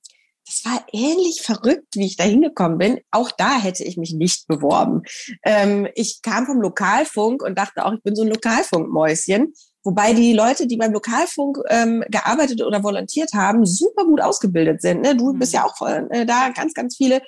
das 0.46 0.64
war 0.64 0.86
ähnlich 0.92 1.42
verrückt, 1.42 1.88
wie 1.94 2.06
ich 2.06 2.16
da 2.16 2.24
hingekommen 2.24 2.78
bin. 2.78 3.00
Auch 3.10 3.30
da 3.30 3.60
hätte 3.60 3.84
ich 3.84 3.96
mich 3.96 4.14
nicht 4.14 4.46
beworben. 4.46 5.02
Ähm, 5.44 5.88
ich 5.94 6.22
kam 6.22 6.46
vom 6.46 6.60
Lokalfunk 6.60 7.42
und 7.42 7.58
dachte 7.58 7.84
auch, 7.84 7.92
ich 7.92 8.02
bin 8.02 8.16
so 8.16 8.22
ein 8.22 8.28
Lokalfunkmäuschen. 8.28 9.52
Wobei 9.84 10.12
die 10.12 10.32
Leute, 10.32 10.66
die 10.66 10.76
beim 10.76 10.92
Lokalfunk 10.92 11.58
ähm, 11.68 12.04
gearbeitet 12.08 12.62
oder 12.62 12.82
volontiert 12.82 13.32
haben, 13.32 13.64
super 13.64 14.04
gut 14.04 14.20
ausgebildet 14.20 14.82
sind. 14.82 15.02
Ne? 15.02 15.16
Du 15.16 15.32
bist 15.32 15.52
ja 15.52 15.60
mhm. 15.60 15.66
auch 15.66 15.88
äh, 15.88 16.26
da 16.26 16.50
ganz, 16.50 16.74
ganz 16.74 16.96
viele, 16.96 17.22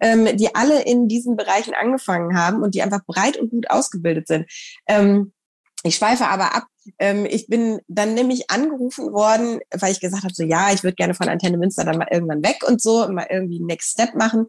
ähm, 0.00 0.36
die 0.36 0.54
alle 0.54 0.82
in 0.82 1.08
diesen 1.08 1.36
Bereichen 1.36 1.74
angefangen 1.74 2.36
haben 2.36 2.62
und 2.62 2.74
die 2.74 2.82
einfach 2.82 3.04
breit 3.06 3.36
und 3.36 3.50
gut 3.50 3.70
ausgebildet 3.70 4.26
sind. 4.26 4.46
Ähm, 4.88 5.32
ich 5.84 5.96
schweife 5.96 6.26
aber 6.26 6.54
ab. 6.54 6.64
Ähm, 6.98 7.26
ich 7.26 7.46
bin 7.46 7.80
dann 7.88 8.14
nämlich 8.14 8.50
angerufen 8.50 9.12
worden, 9.12 9.60
weil 9.70 9.92
ich 9.92 10.00
gesagt 10.00 10.24
habe, 10.24 10.34
so 10.34 10.42
ja, 10.42 10.72
ich 10.72 10.82
würde 10.82 10.96
gerne 10.96 11.14
von 11.14 11.28
Antenne 11.28 11.58
Münster 11.58 11.84
dann 11.84 11.98
mal 11.98 12.08
irgendwann 12.10 12.42
weg 12.42 12.64
und 12.66 12.80
so 12.82 13.04
und 13.04 13.14
mal 13.14 13.26
irgendwie 13.30 13.60
Next 13.60 13.92
Step 13.92 14.14
machen. 14.14 14.46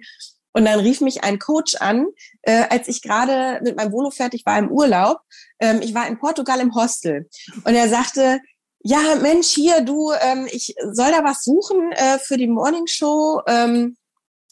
Und 0.55 0.63
dann 0.63 0.79
rief 0.79 1.01
mich 1.01 1.21
ein 1.25 1.37
Coach 1.37 1.75
an, 1.81 2.07
äh, 2.43 2.63
als 2.69 2.87
ich 2.87 3.01
gerade 3.01 3.59
mit 3.61 3.75
meinem 3.75 3.91
Volo 3.91 4.09
fertig 4.09 4.45
war 4.45 4.57
im 4.57 4.71
Urlaub. 4.71 5.19
Ähm, 5.59 5.81
ich 5.81 5.93
war 5.93 6.07
in 6.07 6.17
Portugal 6.17 6.61
im 6.61 6.73
Hostel. 6.73 7.29
Und 7.65 7.75
er 7.75 7.89
sagte, 7.89 8.39
ja, 8.79 9.15
Mensch, 9.21 9.49
hier, 9.49 9.81
du, 9.81 10.13
ähm, 10.13 10.47
ich 10.49 10.73
soll 10.93 11.11
da 11.11 11.25
was 11.25 11.43
suchen 11.43 11.91
äh, 11.91 12.19
für 12.19 12.37
die 12.37 12.47
Morning 12.47 12.87
Show. 12.87 13.41
Ähm, 13.47 13.97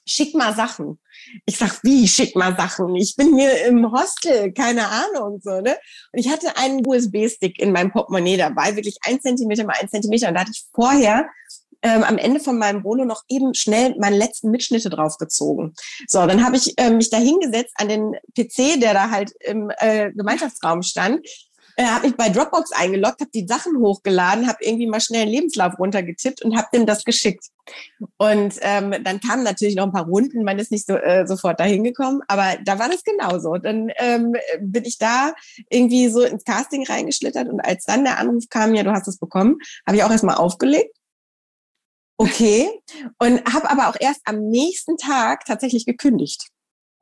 schick 0.05 0.35
mal 0.35 0.53
Sachen. 0.53 0.99
Ich 1.45 1.57
sag, 1.57 1.81
wie 1.83 2.05
schick 2.05 2.35
mal 2.35 2.53
Sachen? 2.57 2.93
Ich 2.95 3.15
bin 3.15 3.37
hier 3.37 3.65
im 3.65 3.89
Hostel, 3.89 4.51
keine 4.51 4.89
Ahnung, 4.89 5.39
so, 5.41 5.61
ne? 5.61 5.77
Und 6.11 6.19
ich 6.19 6.29
hatte 6.29 6.57
einen 6.57 6.85
USB-Stick 6.85 7.59
in 7.59 7.71
meinem 7.71 7.93
Portemonnaie 7.93 8.35
dabei, 8.35 8.75
wirklich 8.75 8.97
ein 9.05 9.21
Zentimeter 9.21 9.63
mal 9.63 9.77
ein 9.79 9.87
Zentimeter. 9.87 10.27
Und 10.27 10.33
da 10.33 10.41
hatte 10.41 10.51
ich 10.51 10.65
vorher 10.73 11.29
ähm, 11.83 12.03
am 12.03 12.17
Ende 12.17 12.39
von 12.39 12.57
meinem 12.57 12.81
Bolo 12.81 13.05
noch 13.05 13.23
eben 13.27 13.53
schnell 13.53 13.95
meine 13.99 14.17
letzten 14.17 14.49
Mitschnitte 14.49 14.89
draufgezogen. 14.89 15.73
So, 16.07 16.25
dann 16.25 16.43
habe 16.43 16.55
ich 16.55 16.73
äh, 16.77 16.89
mich 16.89 17.09
da 17.09 17.17
hingesetzt 17.17 17.73
an 17.75 17.89
den 17.89 18.13
PC, 18.35 18.79
der 18.79 18.93
da 18.93 19.11
halt 19.11 19.31
im 19.41 19.71
äh, 19.77 20.11
Gemeinschaftsraum 20.11 20.81
stand, 20.81 21.25
äh, 21.75 21.85
habe 21.85 22.07
mich 22.07 22.15
bei 22.15 22.29
Dropbox 22.29 22.71
eingeloggt, 22.71 23.19
habe 23.19 23.31
die 23.33 23.47
Sachen 23.47 23.77
hochgeladen, 23.79 24.47
habe 24.47 24.59
irgendwie 24.61 24.85
mal 24.85 25.01
schnell 25.01 25.23
einen 25.23 25.31
Lebenslauf 25.31 25.77
runtergetippt 25.79 26.43
und 26.43 26.55
habe 26.55 26.67
dem 26.73 26.85
das 26.85 27.03
geschickt. 27.03 27.47
Und 28.17 28.59
ähm, 28.61 28.93
dann 29.03 29.19
kamen 29.19 29.43
natürlich 29.43 29.75
noch 29.75 29.85
ein 29.85 29.91
paar 29.91 30.05
Runden, 30.05 30.43
man 30.43 30.59
ist 30.59 30.71
nicht 30.71 30.85
so 30.85 30.95
äh, 30.95 31.25
sofort 31.25 31.59
dahin 31.59 31.83
gekommen, 31.83 32.21
aber 32.27 32.57
da 32.63 32.77
war 32.77 32.89
das 32.89 33.03
genauso. 33.03 33.55
Dann 33.57 33.91
ähm, 33.97 34.35
bin 34.59 34.85
ich 34.85 34.99
da 34.99 35.33
irgendwie 35.69 36.09
so 36.09 36.21
ins 36.21 36.43
Casting 36.43 36.85
reingeschlittert 36.85 37.49
und 37.49 37.59
als 37.59 37.85
dann 37.85 38.03
der 38.03 38.19
Anruf 38.19 38.45
kam, 38.49 38.75
ja, 38.75 38.83
du 38.83 38.91
hast 38.91 39.07
es 39.07 39.17
bekommen, 39.17 39.57
habe 39.87 39.97
ich 39.97 40.03
auch 40.03 40.11
erstmal 40.11 40.35
aufgelegt 40.35 40.95
Okay. 42.17 42.69
Und 43.19 43.53
habe 43.53 43.69
aber 43.69 43.89
auch 43.89 43.95
erst 43.99 44.21
am 44.25 44.49
nächsten 44.49 44.97
Tag 44.97 45.45
tatsächlich 45.45 45.85
gekündigt. 45.85 46.49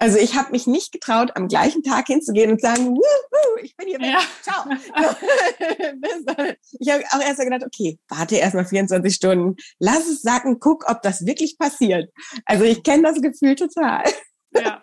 Also 0.01 0.18
ich 0.18 0.36
habe 0.36 0.51
mich 0.51 0.65
nicht 0.65 0.91
getraut, 0.91 1.36
am 1.36 1.48
gleichen 1.48 1.84
Tag 1.84 2.08
hinzugehen 2.08 2.50
und 2.50 2.60
sagen, 2.60 2.88
Wuhu, 2.88 3.60
ich 3.62 3.77
bin 3.77 3.88
hier 3.88 4.00
weg, 4.00 4.13
ja. 4.13 4.22
ciao. 4.41 4.65
ich 6.80 6.89
habe 6.89 7.03
auch 7.12 7.22
erst 7.22 7.38
mal 7.38 7.44
gedacht, 7.44 7.63
okay, 7.63 8.00
warte 8.08 8.36
erst 8.36 8.56
mal 8.56 8.65
24 8.65 9.13
Stunden, 9.13 9.58
lass 9.77 10.08
es 10.08 10.24
sacken, 10.24 10.60
guck, 10.60 10.89
ob 10.89 11.03
das 11.03 11.24
wirklich 11.27 11.56
passiert. 11.60 12.10
Also 12.46 12.63
ich 12.63 12.82
kenne 12.82 13.03
das 13.03 13.22
Gefühl 13.22 13.56
total. 13.56 14.03
Ja. 14.56 14.82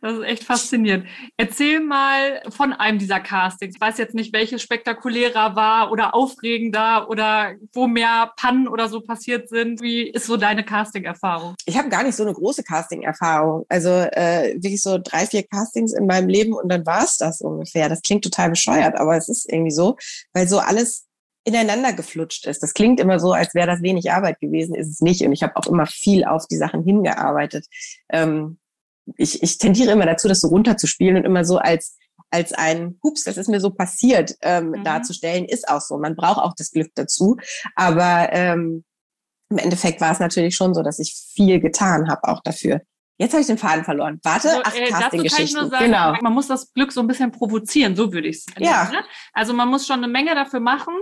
Das 0.00 0.14
ist 0.14 0.24
echt 0.24 0.44
faszinierend. 0.44 1.06
Erzähl 1.36 1.80
mal 1.80 2.42
von 2.50 2.72
einem 2.72 2.98
dieser 2.98 3.20
Castings. 3.20 3.74
Ich 3.74 3.80
weiß 3.80 3.98
jetzt 3.98 4.14
nicht, 4.14 4.32
welches 4.32 4.62
spektakulärer 4.62 5.56
war 5.56 5.90
oder 5.90 6.14
aufregender 6.14 7.08
oder 7.10 7.54
wo 7.72 7.86
mehr 7.86 8.32
Pannen 8.36 8.68
oder 8.68 8.88
so 8.88 9.00
passiert 9.00 9.48
sind. 9.48 9.80
Wie 9.80 10.08
ist 10.08 10.26
so 10.26 10.36
deine 10.36 10.64
Casting-Erfahrung? 10.64 11.54
Ich 11.66 11.76
habe 11.76 11.88
gar 11.88 12.02
nicht 12.02 12.16
so 12.16 12.22
eine 12.22 12.34
große 12.34 12.62
Casting-Erfahrung. 12.62 13.64
Also 13.68 13.90
äh, 13.90 14.54
wirklich 14.54 14.82
so 14.82 14.98
drei, 15.02 15.26
vier 15.26 15.44
Castings 15.44 15.92
in 15.92 16.06
meinem 16.06 16.28
Leben 16.28 16.52
und 16.52 16.70
dann 16.70 16.86
war 16.86 17.04
es 17.04 17.16
das 17.16 17.40
ungefähr. 17.40 17.88
Das 17.88 18.02
klingt 18.02 18.24
total 18.24 18.50
bescheuert, 18.50 18.96
aber 18.96 19.16
es 19.16 19.28
ist 19.28 19.50
irgendwie 19.50 19.72
so, 19.72 19.96
weil 20.32 20.48
so 20.48 20.58
alles 20.58 21.06
ineinander 21.46 21.92
geflutscht 21.92 22.46
ist. 22.46 22.62
Das 22.62 22.74
klingt 22.74 22.98
immer 22.98 23.20
so, 23.20 23.32
als 23.32 23.54
wäre 23.54 23.68
das 23.68 23.80
wenig 23.80 24.10
Arbeit 24.10 24.40
gewesen, 24.40 24.74
ist 24.74 24.88
es 24.88 25.00
nicht. 25.00 25.22
Und 25.22 25.32
ich 25.32 25.44
habe 25.44 25.56
auch 25.56 25.66
immer 25.66 25.86
viel 25.86 26.24
auf 26.24 26.46
die 26.48 26.56
Sachen 26.56 26.82
hingearbeitet. 26.82 27.66
Ähm, 28.08 28.58
ich, 29.16 29.42
ich 29.42 29.58
tendiere 29.58 29.92
immer 29.92 30.06
dazu, 30.06 30.28
das 30.28 30.40
so 30.40 30.48
runterzuspielen 30.48 31.16
und 31.16 31.24
immer 31.24 31.44
so 31.44 31.58
als 31.58 31.96
als 32.30 32.52
ein 32.52 32.98
Hups, 33.04 33.22
das 33.22 33.36
ist 33.36 33.48
mir 33.48 33.60
so 33.60 33.70
passiert 33.70 34.34
ähm, 34.42 34.70
mhm. 34.70 34.84
darzustellen, 34.84 35.44
ist 35.44 35.68
auch 35.68 35.80
so. 35.80 35.96
Man 35.96 36.16
braucht 36.16 36.38
auch 36.38 36.54
das 36.56 36.72
Glück 36.72 36.90
dazu. 36.94 37.36
Aber 37.76 38.28
ähm, 38.32 38.84
im 39.48 39.58
Endeffekt 39.58 40.00
war 40.00 40.12
es 40.12 40.18
natürlich 40.18 40.56
schon 40.56 40.74
so, 40.74 40.82
dass 40.82 40.98
ich 40.98 41.14
viel 41.34 41.60
getan 41.60 42.08
habe 42.08 42.24
auch 42.24 42.42
dafür. 42.42 42.80
Jetzt 43.18 43.32
habe 43.32 43.40
ich 43.40 43.46
den 43.46 43.56
Faden 43.56 43.84
verloren. 43.84 44.20
Warte, 44.22 44.50
also, 44.50 44.62
ach, 44.64 44.74
äh, 44.74 44.90
Casting-Geschichten. 44.90 45.70
Genau. 45.70 46.14
Man 46.20 46.34
muss 46.34 46.48
das 46.48 46.72
Glück 46.74 46.92
so 46.92 47.00
ein 47.00 47.06
bisschen 47.06 47.32
provozieren, 47.32 47.96
so 47.96 48.12
würde 48.12 48.28
ich 48.28 48.36
es 48.36 48.46
Ja. 48.58 48.90
Ne? 48.90 49.02
Also 49.32 49.54
man 49.54 49.68
muss 49.68 49.86
schon 49.86 49.98
eine 49.98 50.08
Menge 50.08 50.34
dafür 50.34 50.60
machen 50.60 50.94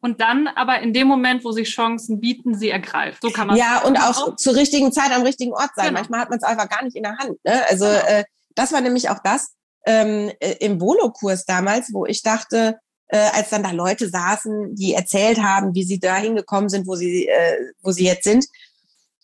und 0.00 0.20
dann 0.20 0.48
aber 0.48 0.80
in 0.80 0.94
dem 0.94 1.06
Moment, 1.06 1.44
wo 1.44 1.52
sich 1.52 1.68
Chancen 1.68 2.20
bieten, 2.20 2.54
sie 2.54 2.70
ergreift. 2.70 3.20
So 3.20 3.30
kann 3.30 3.48
man 3.48 3.56
Ja, 3.56 3.82
und 3.82 3.98
auch, 3.98 4.28
auch, 4.28 4.36
zur 4.36 4.54
richtigen 4.54 4.92
Zeit 4.92 5.12
am 5.12 5.22
richtigen 5.22 5.52
Ort 5.52 5.70
sein. 5.76 5.88
Genau. 5.88 5.98
Manchmal 5.98 6.20
hat 6.20 6.30
man 6.30 6.38
es 6.38 6.44
einfach 6.44 6.68
gar 6.70 6.82
nicht 6.84 6.96
in 6.96 7.02
der 7.02 7.18
Hand. 7.18 7.38
Ne? 7.44 7.62
Also 7.68 7.84
genau. 7.84 7.98
äh, 7.98 8.24
das 8.54 8.72
war 8.72 8.80
nämlich 8.80 9.10
auch 9.10 9.18
das 9.22 9.54
ähm, 9.84 10.32
äh, 10.40 10.54
im 10.60 10.80
Volo-Kurs 10.80 11.44
damals, 11.44 11.92
wo 11.92 12.06
ich 12.06 12.22
dachte, 12.22 12.78
äh, 13.08 13.18
als 13.32 13.50
dann 13.50 13.62
da 13.62 13.72
Leute 13.72 14.08
saßen, 14.08 14.74
die 14.74 14.94
erzählt 14.94 15.42
haben, 15.42 15.74
wie 15.74 15.84
sie 15.84 15.98
da 15.98 16.16
hingekommen 16.16 16.68
sind, 16.68 16.86
wo 16.86 16.94
sie, 16.94 17.26
äh, 17.26 17.56
wo 17.82 17.90
sie 17.90 18.04
jetzt 18.04 18.24
sind, 18.24 18.46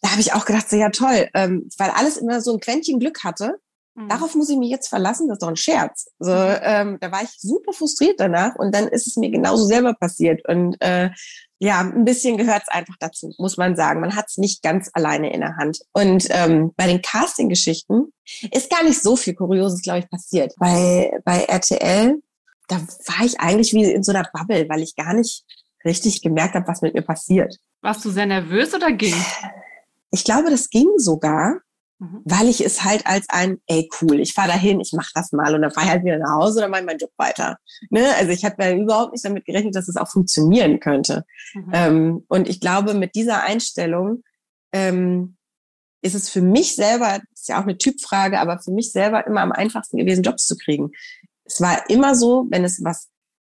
da 0.05 0.11
habe 0.11 0.21
ich 0.21 0.35
auch 0.35 0.45
gedacht, 0.45 0.69
so 0.69 0.77
ja 0.77 0.91
toll, 0.91 1.31
ähm, 1.33 1.67
weil 1.79 1.89
alles 1.89 2.19
immer 2.19 2.43
so 2.43 2.53
ein 2.53 2.61
Quäntchen 2.61 3.01
Glück 3.01 3.25
hatte. 3.25 3.57
Mhm. 3.95 4.11
Darauf 4.11 4.35
muss 4.35 4.51
ich 4.51 4.59
mich 4.59 4.69
jetzt 4.69 4.89
verlassen, 4.89 5.29
das 5.29 5.37
ist 5.37 5.43
doch 5.43 5.49
ein 5.49 5.57
Scherz. 5.57 6.09
So, 6.19 6.31
ähm, 6.31 6.99
da 7.01 7.11
war 7.11 7.23
ich 7.23 7.31
super 7.39 7.73
frustriert 7.73 8.21
danach 8.21 8.55
und 8.57 8.75
dann 8.75 8.87
ist 8.89 9.07
es 9.07 9.17
mir 9.17 9.31
genauso 9.31 9.65
selber 9.65 9.95
passiert. 9.95 10.47
Und 10.47 10.77
äh, 10.81 11.09
ja, 11.59 11.81
ein 11.81 12.05
bisschen 12.05 12.37
gehört 12.37 12.65
es 12.65 12.69
einfach 12.69 12.97
dazu, 13.01 13.33
muss 13.39 13.57
man 13.57 13.77
sagen. 13.77 14.01
Man 14.01 14.15
hat 14.15 14.27
es 14.29 14.37
nicht 14.37 14.63
ganz 14.63 14.91
alleine 14.93 15.33
in 15.33 15.41
der 15.41 15.57
Hand. 15.57 15.79
Und 15.93 16.27
ähm, 16.29 16.73
bei 16.77 16.87
den 16.87 17.01
Casting-Geschichten 17.01 18.13
ist 18.51 18.69
gar 18.69 18.85
nicht 18.85 19.01
so 19.01 19.17
viel 19.17 19.35
Kurioses, 19.35 19.81
glaube 19.81 20.01
ich, 20.01 20.11
passiert. 20.11 20.53
Bei, 20.59 21.19
bei 21.25 21.45
RTL, 21.45 22.21
da 22.69 22.77
war 22.77 23.25
ich 23.25 23.41
eigentlich 23.41 23.73
wie 23.73 23.91
in 23.91 24.03
so 24.03 24.13
einer 24.13 24.29
Bubble, 24.35 24.69
weil 24.69 24.83
ich 24.83 24.97
gar 24.97 25.15
nicht 25.15 25.45
richtig 25.83 26.21
gemerkt 26.21 26.57
habe, 26.57 26.69
was 26.69 26.83
mit 26.83 26.93
mir 26.93 27.03
passiert. 27.03 27.57
Warst 27.81 28.05
du 28.05 28.11
sehr 28.11 28.27
nervös 28.27 28.75
oder 28.75 28.93
ging? 28.93 29.15
Ich 30.15 30.25
glaube, 30.25 30.51
das 30.51 30.71
ging 30.71 30.89
sogar. 30.97 31.61
Mhm. 31.99 32.23
Weil 32.25 32.49
ich 32.49 32.65
es 32.65 32.83
halt 32.83 33.07
als 33.07 33.27
ein, 33.29 33.59
ey 33.67 33.89
cool, 34.01 34.19
ich 34.19 34.33
fahre 34.33 34.49
dahin, 34.49 34.81
ich 34.81 34.93
mache 34.93 35.13
das 35.15 35.31
mal 35.31 35.55
und 35.55 35.63
dann 35.63 35.71
fahre 35.71 35.87
ich 35.87 35.93
halt 35.93 36.05
wieder 36.05 36.19
nach 36.19 36.35
Hause 36.35 36.59
oder 36.59 36.69
mache 36.69 36.83
meinen 36.83 36.99
Job 36.99 37.13
weiter. 37.17 37.59
Ne? 37.91 38.13
Also 38.17 38.33
ich 38.33 38.45
habe 38.45 38.63
ja 38.65 38.73
überhaupt 38.77 39.13
nicht 39.13 39.25
damit 39.25 39.45
gerechnet, 39.45 39.77
dass 39.77 39.89
es 39.89 39.97
auch 39.97 40.09
funktionieren 40.09 40.81
könnte. 40.81 41.25
Mhm. 41.55 41.71
Ähm, 41.73 42.25
und 42.29 42.49
ich 42.49 42.59
glaube, 42.59 42.95
mit 42.95 43.15
dieser 43.15 43.45
Einstellung 43.45 44.25
ähm, 44.73 45.37
ist 46.03 46.15
es 46.15 46.29
für 46.29 46.43
mich 46.43 46.75
selber, 46.75 47.21
ist 47.33 47.49
ja 47.49 47.59
auch 47.59 47.63
eine 47.63 47.79
Typfrage, 47.79 48.41
aber 48.41 48.59
für 48.59 48.73
mich 48.73 48.91
selber 48.91 49.27
immer 49.27 49.41
am 49.41 49.53
einfachsten 49.53 49.97
gewesen, 49.97 50.25
Jobs 50.25 50.47
zu 50.47 50.57
kriegen. 50.57 50.91
Es 51.45 51.61
war 51.61 51.89
immer 51.89 52.15
so, 52.15 52.47
wenn 52.51 52.65
es 52.65 52.83
was 52.85 53.09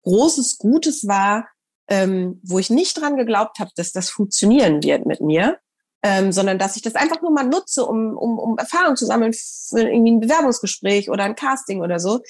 Großes, 0.03 0.59
Gutes 0.59 1.09
war, 1.09 1.49
ähm, 1.89 2.41
wo 2.45 2.59
ich 2.59 2.71
nicht 2.71 3.01
dran 3.01 3.17
geglaubt 3.17 3.59
habe, 3.59 3.71
dass 3.77 3.93
das 3.93 4.11
funktionieren 4.11 4.83
wird 4.83 5.07
mit 5.07 5.21
mir, 5.21 5.59
ähm, 6.07 6.31
sondern 6.31 6.59
dass 6.59 6.77
ich 6.77 6.83
das 6.83 6.95
einfach 6.95 7.21
nur 7.21 7.33
mal 7.33 7.43
nutze, 7.43 7.85
um, 7.85 8.17
um, 8.17 8.39
um 8.39 8.57
Erfahrung 8.59 8.95
zu 8.95 9.07
sammeln 9.07 9.33
für 9.33 9.81
irgendwie 9.81 10.13
ein 10.13 10.21
Bewerbungsgespräch 10.21 11.11
oder 11.11 11.25
ein 11.25 11.35
Casting 11.35 11.81
oder 11.83 11.99
so, 11.99 12.21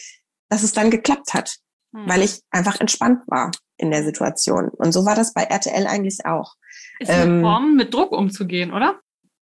dass 0.49 0.63
es 0.63 0.73
dann 0.73 0.91
geklappt 0.91 1.35
hat, 1.35 1.57
hm. 1.95 2.09
weil 2.09 2.23
ich 2.23 2.41
einfach 2.51 2.81
entspannt 2.81 3.21
war 3.27 3.51
in 3.77 3.91
der 3.91 4.03
Situation. 4.03 4.71
Und 4.71 4.93
so 4.93 5.05
war 5.05 5.15
das 5.15 5.35
bei 5.35 5.43
RTL 5.43 5.87
eigentlich 5.87 6.25
auch. 6.25 6.55
Ist 7.01 7.11
eine 7.11 7.25
ähm, 7.25 7.43
Form, 7.43 7.77
mit 7.77 7.93
Druck 7.93 8.13
umzugehen, 8.13 8.73
oder? 8.73 8.99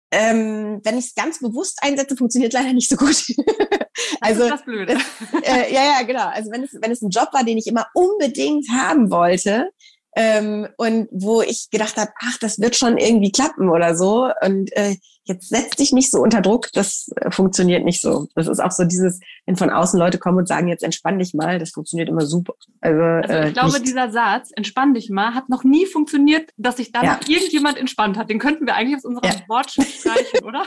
Ähm, 0.09 0.81
wenn 0.83 0.97
ich 0.97 1.05
es 1.05 1.15
ganz 1.15 1.39
bewusst 1.39 1.77
einsetze, 1.83 2.15
funktioniert 2.15 2.53
leider 2.53 2.73
nicht 2.73 2.89
so 2.89 2.95
gut. 2.95 3.07
also 4.21 4.39
das 4.39 4.45
ist 4.45 4.51
das 4.51 4.65
Blöde. 4.65 4.97
Äh, 5.43 5.71
ja, 5.71 5.83
ja, 5.83 6.01
genau. 6.03 6.27
Also 6.29 6.49
wenn 6.51 6.63
es, 6.63 6.75
wenn 6.81 6.91
es 6.91 7.03
ein 7.03 7.11
Job 7.11 7.29
war, 7.31 7.43
den 7.43 7.59
ich 7.59 7.67
immer 7.67 7.85
unbedingt 7.93 8.67
haben 8.71 9.11
wollte, 9.11 9.69
ähm, 10.15 10.67
und 10.77 11.09
wo 11.11 11.41
ich 11.41 11.69
gedacht 11.69 11.97
habe, 11.97 12.11
ach, 12.21 12.37
das 12.39 12.59
wird 12.59 12.75
schon 12.75 12.97
irgendwie 12.97 13.31
klappen 13.31 13.69
oder 13.69 13.95
so. 13.95 14.29
Und 14.41 14.71
äh, 14.75 14.95
jetzt 15.25 15.49
setz 15.49 15.75
dich 15.75 15.91
nicht 15.91 16.09
so 16.09 16.21
unter 16.21 16.41
Druck, 16.41 16.69
das 16.73 17.09
äh, 17.17 17.31
funktioniert 17.31 17.83
nicht 17.83 18.01
so. 18.01 18.27
Das 18.33 18.47
ist 18.47 18.59
auch 18.59 18.71
so 18.71 18.85
dieses, 18.85 19.19
wenn 19.45 19.57
von 19.57 19.69
außen 19.69 19.99
Leute 19.99 20.17
kommen 20.17 20.37
und 20.37 20.47
sagen, 20.47 20.67
jetzt 20.67 20.83
entspann 20.83 21.19
dich 21.19 21.33
mal, 21.33 21.59
das 21.59 21.71
funktioniert 21.71 22.07
immer 22.07 22.25
super. 22.25 22.53
Also, 22.79 23.01
also 23.01 23.33
ich 23.33 23.49
äh, 23.49 23.51
glaube, 23.51 23.73
nicht. 23.73 23.87
dieser 23.87 24.11
Satz, 24.11 24.51
entspann 24.55 24.93
dich 24.93 25.09
mal, 25.09 25.33
hat 25.33 25.49
noch 25.49 25.63
nie 25.63 25.85
funktioniert, 25.85 26.51
dass 26.55 26.77
sich 26.77 26.91
danach 26.91 27.27
ja. 27.27 27.35
irgendjemand 27.35 27.77
entspannt 27.77 28.17
hat. 28.17 28.29
Den 28.29 28.39
könnten 28.39 28.65
wir 28.65 28.75
eigentlich 28.75 28.97
aus 28.97 29.05
unserem 29.05 29.29
ja. 29.29 29.35
Wortschatz 29.49 29.99
streichen, 29.99 30.45
oder? 30.45 30.65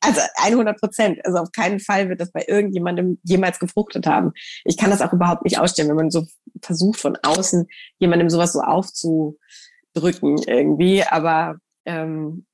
Also 0.00 0.20
100 0.36 0.78
Prozent. 0.78 1.24
Also 1.24 1.38
auf 1.38 1.52
keinen 1.52 1.80
Fall 1.80 2.08
wird 2.08 2.20
das 2.20 2.32
bei 2.32 2.44
irgendjemandem 2.46 3.18
jemals 3.22 3.58
gefruchtet 3.58 4.06
haben. 4.06 4.32
Ich 4.64 4.76
kann 4.76 4.90
das 4.90 5.00
auch 5.02 5.12
überhaupt 5.12 5.44
nicht 5.44 5.58
ausstellen, 5.58 5.88
wenn 5.88 5.96
man 5.96 6.10
so 6.10 6.26
versucht 6.62 7.00
von 7.00 7.16
außen 7.22 7.66
jemandem 7.98 8.30
sowas 8.30 8.52
so 8.52 8.60
aufzudrücken 8.60 10.38
irgendwie. 10.46 11.04
Aber 11.04 11.56
ähm, 11.84 12.46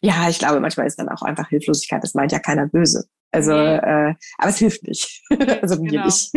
ja, 0.00 0.28
ich 0.28 0.38
glaube, 0.38 0.60
manchmal 0.60 0.86
ist 0.86 0.98
dann 0.98 1.08
auch 1.08 1.22
einfach 1.22 1.48
Hilflosigkeit. 1.48 2.02
Das 2.02 2.14
meint 2.14 2.32
ja 2.32 2.38
keiner 2.38 2.66
böse. 2.66 3.08
Also, 3.30 3.52
äh, 3.52 4.14
aber 4.38 4.50
es 4.50 4.58
hilft 4.58 4.84
nicht. 4.84 5.22
also 5.62 5.80
mir 5.80 5.90
genau. 5.90 6.04
nicht. 6.04 6.32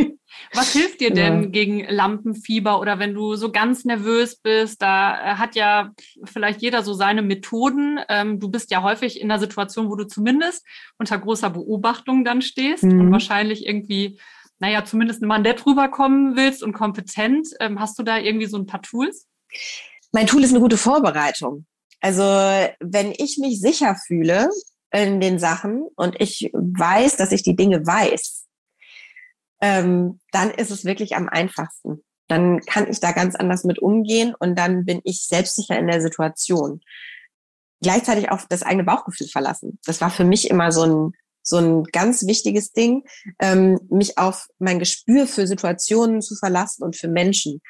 Was 0.53 0.73
hilft 0.73 1.01
dir 1.01 1.11
denn 1.11 1.43
ja. 1.43 1.49
gegen 1.49 1.85
Lampenfieber 1.87 2.79
oder 2.79 2.99
wenn 2.99 3.13
du 3.13 3.35
so 3.35 3.51
ganz 3.51 3.85
nervös 3.85 4.37
bist? 4.37 4.81
Da 4.81 5.13
äh, 5.13 5.35
hat 5.35 5.55
ja 5.55 5.91
vielleicht 6.23 6.61
jeder 6.61 6.83
so 6.83 6.93
seine 6.93 7.21
Methoden. 7.21 7.99
Ähm, 8.09 8.39
du 8.39 8.49
bist 8.49 8.71
ja 8.71 8.81
häufig 8.83 9.19
in 9.19 9.29
einer 9.29 9.39
Situation, 9.39 9.89
wo 9.89 9.95
du 9.95 10.05
zumindest 10.05 10.65
unter 10.97 11.17
großer 11.17 11.49
Beobachtung 11.49 12.23
dann 12.23 12.41
stehst 12.41 12.83
mhm. 12.83 13.01
und 13.01 13.11
wahrscheinlich 13.11 13.65
irgendwie, 13.65 14.19
naja, 14.59 14.85
zumindest 14.85 15.21
mal 15.21 15.39
nett 15.39 15.65
rüberkommen 15.65 16.35
willst 16.35 16.63
und 16.63 16.73
kompetent. 16.73 17.49
Ähm, 17.59 17.79
hast 17.79 17.99
du 17.99 18.03
da 18.03 18.17
irgendwie 18.17 18.47
so 18.47 18.57
ein 18.57 18.65
paar 18.65 18.81
Tools? 18.81 19.27
Mein 20.11 20.27
Tool 20.27 20.43
ist 20.43 20.51
eine 20.51 20.61
gute 20.61 20.77
Vorbereitung. 20.77 21.65
Also 21.99 22.23
wenn 22.23 23.13
ich 23.17 23.37
mich 23.39 23.59
sicher 23.59 23.95
fühle 23.95 24.49
in 24.91 25.19
den 25.19 25.39
Sachen 25.39 25.87
und 25.95 26.15
ich 26.19 26.49
weiß, 26.53 27.17
dass 27.17 27.31
ich 27.31 27.43
die 27.43 27.55
Dinge 27.55 27.85
weiß, 27.85 28.46
ähm, 29.61 30.19
dann 30.31 30.51
ist 30.51 30.71
es 30.71 30.85
wirklich 30.85 31.15
am 31.15 31.29
einfachsten. 31.29 32.03
Dann 32.27 32.59
kann 32.61 32.89
ich 32.89 32.99
da 32.99 33.11
ganz 33.11 33.35
anders 33.35 33.63
mit 33.63 33.79
umgehen 33.79 34.35
und 34.37 34.57
dann 34.57 34.85
bin 34.85 35.01
ich 35.03 35.25
selbstsicher 35.25 35.77
in 35.79 35.87
der 35.87 36.01
Situation. 36.01 36.81
Gleichzeitig 37.81 38.31
auch 38.31 38.41
das 38.49 38.63
eigene 38.63 38.83
Bauchgefühl 38.83 39.27
verlassen. 39.27 39.79
Das 39.85 40.01
war 40.01 40.09
für 40.09 40.25
mich 40.25 40.49
immer 40.49 40.71
so 40.71 40.83
ein, 40.83 41.11
so 41.41 41.57
ein 41.57 41.83
ganz 41.85 42.25
wichtiges 42.25 42.73
Ding, 42.73 43.03
ähm, 43.39 43.79
mich 43.89 44.17
auf 44.17 44.47
mein 44.59 44.79
Gespür 44.79 45.27
für 45.27 45.47
Situationen 45.47 46.21
zu 46.21 46.35
verlassen 46.35 46.83
und 46.83 46.95
für 46.95 47.07
Menschen. 47.07 47.61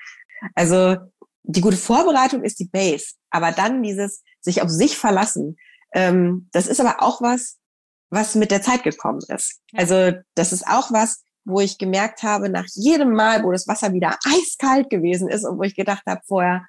Also 0.56 0.98
die 1.44 1.62
gute 1.62 1.78
Vorbereitung 1.78 2.44
ist 2.44 2.60
die 2.60 2.68
Base, 2.68 3.14
aber 3.30 3.52
dann 3.52 3.84
dieses 3.84 4.24
sich 4.42 4.62
auf 4.62 4.70
sich 4.70 4.98
verlassen, 4.98 5.58
ähm, 5.94 6.50
das 6.52 6.68
ist 6.68 6.80
aber 6.80 7.02
auch 7.02 7.22
was, 7.22 7.58
was 8.10 8.36
mit 8.36 8.52
der 8.52 8.62
Zeit 8.62 8.84
gekommen 8.84 9.22
ist. 9.28 9.62
Also 9.74 10.14
das 10.36 10.54
ist 10.54 10.68
auch 10.68 10.92
was, 10.92 11.24
wo 11.48 11.62
ich 11.62 11.78
gemerkt 11.78 12.24
habe, 12.24 12.50
nach 12.50 12.66
jedem 12.74 13.14
Mal, 13.14 13.44
wo 13.44 13.52
das 13.52 13.68
Wasser 13.68 13.94
wieder 13.94 14.18
eiskalt 14.26 14.90
gewesen 14.90 15.30
ist 15.30 15.46
und 15.46 15.58
wo 15.58 15.64
ich 15.64 15.76
gedacht 15.76 16.04
habe 16.06 16.22
vorher, 16.28 16.68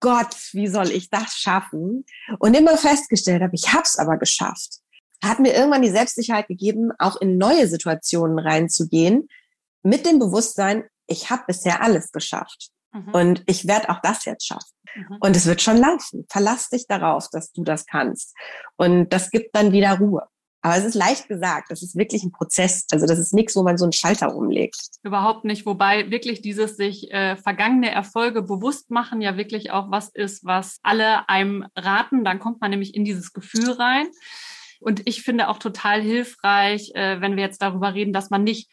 Gott, 0.00 0.34
wie 0.52 0.68
soll 0.68 0.90
ich 0.90 1.10
das 1.10 1.34
schaffen? 1.34 2.04
Und 2.38 2.54
immer 2.54 2.76
festgestellt 2.76 3.42
habe, 3.42 3.54
ich 3.54 3.72
habe 3.72 3.82
es 3.84 3.98
aber 3.98 4.16
geschafft. 4.16 4.80
Hat 5.22 5.38
mir 5.38 5.54
irgendwann 5.54 5.82
die 5.82 5.90
Selbstsicherheit 5.90 6.48
gegeben, 6.48 6.92
auch 6.98 7.16
in 7.20 7.36
neue 7.36 7.66
Situationen 7.68 8.38
reinzugehen, 8.38 9.28
mit 9.82 10.06
dem 10.06 10.18
Bewusstsein, 10.18 10.84
ich 11.06 11.30
habe 11.30 11.44
bisher 11.46 11.82
alles 11.82 12.10
geschafft. 12.10 12.70
Mhm. 12.92 13.14
Und 13.14 13.42
ich 13.46 13.66
werde 13.66 13.90
auch 13.90 14.00
das 14.02 14.24
jetzt 14.24 14.46
schaffen. 14.46 14.72
Mhm. 14.94 15.18
Und 15.20 15.36
es 15.36 15.46
wird 15.46 15.60
schon 15.60 15.76
laufen. 15.76 16.26
Verlass 16.30 16.70
dich 16.70 16.86
darauf, 16.86 17.28
dass 17.30 17.52
du 17.52 17.64
das 17.64 17.86
kannst. 17.86 18.34
Und 18.76 19.10
das 19.10 19.30
gibt 19.30 19.54
dann 19.54 19.72
wieder 19.72 19.98
Ruhe. 19.98 20.26
Aber 20.66 20.76
es 20.76 20.84
ist 20.84 20.94
leicht 20.96 21.28
gesagt. 21.28 21.70
Das 21.70 21.80
ist 21.80 21.94
wirklich 21.94 22.24
ein 22.24 22.32
Prozess. 22.32 22.86
Also 22.90 23.06
das 23.06 23.20
ist 23.20 23.32
nichts, 23.32 23.54
wo 23.54 23.62
man 23.62 23.78
so 23.78 23.84
einen 23.84 23.92
Schalter 23.92 24.34
umlegt. 24.34 24.76
Überhaupt 25.04 25.44
nicht. 25.44 25.64
Wobei 25.64 26.10
wirklich 26.10 26.42
dieses 26.42 26.76
sich 26.76 27.08
äh, 27.12 27.36
vergangene 27.36 27.92
Erfolge 27.92 28.42
bewusst 28.42 28.90
machen 28.90 29.20
ja 29.20 29.36
wirklich 29.36 29.70
auch 29.70 29.92
was 29.92 30.08
ist, 30.08 30.44
was 30.44 30.80
alle 30.82 31.28
einem 31.28 31.64
raten. 31.76 32.24
Dann 32.24 32.40
kommt 32.40 32.60
man 32.60 32.72
nämlich 32.72 32.96
in 32.96 33.04
dieses 33.04 33.32
Gefühl 33.32 33.70
rein. 33.70 34.08
Und 34.80 35.02
ich 35.04 35.22
finde 35.22 35.50
auch 35.50 35.60
total 35.60 36.02
hilfreich, 36.02 36.90
äh, 36.96 37.20
wenn 37.20 37.36
wir 37.36 37.44
jetzt 37.44 37.62
darüber 37.62 37.94
reden, 37.94 38.12
dass 38.12 38.30
man 38.30 38.42
nicht 38.42 38.68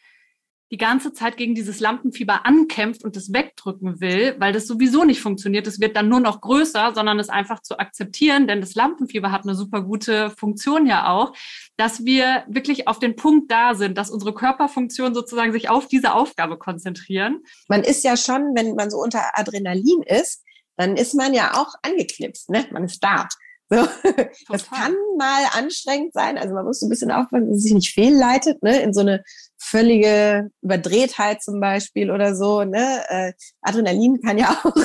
die 0.73 0.77
ganze 0.79 1.13
Zeit 1.13 1.37
gegen 1.37 1.53
dieses 1.53 1.79
Lampenfieber 1.79 2.47
ankämpft 2.47 3.03
und 3.03 3.15
es 3.15 3.31
wegdrücken 3.31 4.01
will, 4.01 4.35
weil 4.39 4.53
das 4.53 4.65
sowieso 4.65 5.03
nicht 5.03 5.21
funktioniert. 5.21 5.67
Es 5.67 5.79
wird 5.79 5.95
dann 5.95 6.09
nur 6.09 6.19
noch 6.19 6.41
größer, 6.41 6.93
sondern 6.95 7.19
es 7.19 7.29
einfach 7.29 7.61
zu 7.61 7.77
akzeptieren, 7.77 8.47
denn 8.47 8.59
das 8.59 8.73
Lampenfieber 8.73 9.31
hat 9.31 9.43
eine 9.43 9.53
super 9.53 9.83
gute 9.83 10.31
Funktion 10.31 10.87
ja 10.87 11.11
auch, 11.11 11.33
dass 11.77 12.05
wir 12.05 12.43
wirklich 12.47 12.87
auf 12.87 12.97
den 12.97 13.15
Punkt 13.15 13.51
da 13.51 13.75
sind, 13.75 13.99
dass 13.99 14.09
unsere 14.09 14.33
Körperfunktionen 14.33 15.13
sozusagen 15.13 15.51
sich 15.51 15.69
auf 15.69 15.87
diese 15.87 16.15
Aufgabe 16.15 16.57
konzentrieren. 16.57 17.43
Man 17.67 17.83
ist 17.83 18.03
ja 18.03 18.17
schon, 18.17 18.55
wenn 18.55 18.73
man 18.73 18.89
so 18.89 18.97
unter 18.97 19.21
Adrenalin 19.37 20.01
ist, 20.03 20.43
dann 20.75 20.97
ist 20.97 21.13
man 21.13 21.35
ja 21.35 21.53
auch 21.53 21.75
angeknipst, 21.83 22.49
ne? 22.49 22.65
Man 22.71 22.85
ist 22.85 23.03
da. 23.03 23.27
So. 23.73 23.87
Das 24.49 24.69
kann 24.69 24.93
mal 25.17 25.45
anstrengend 25.53 26.13
sein. 26.13 26.37
Also 26.37 26.53
man 26.53 26.65
muss 26.65 26.79
so 26.79 26.85
ein 26.85 26.89
bisschen 26.89 27.11
aufpassen, 27.11 27.47
dass 27.47 27.57
es 27.57 27.63
sich 27.63 27.73
nicht 27.73 27.93
fehlleitet, 27.93 28.61
ne? 28.61 28.81
in 28.81 28.93
so 28.93 29.01
eine 29.01 29.23
völlige 29.57 30.49
Überdrehtheit 30.61 31.41
zum 31.41 31.59
Beispiel 31.59 32.11
oder 32.11 32.35
so. 32.35 32.63
Ne? 32.63 33.03
Äh, 33.07 33.33
Adrenalin 33.61 34.21
kann 34.21 34.37
ja 34.37 34.49
auch 34.63 34.75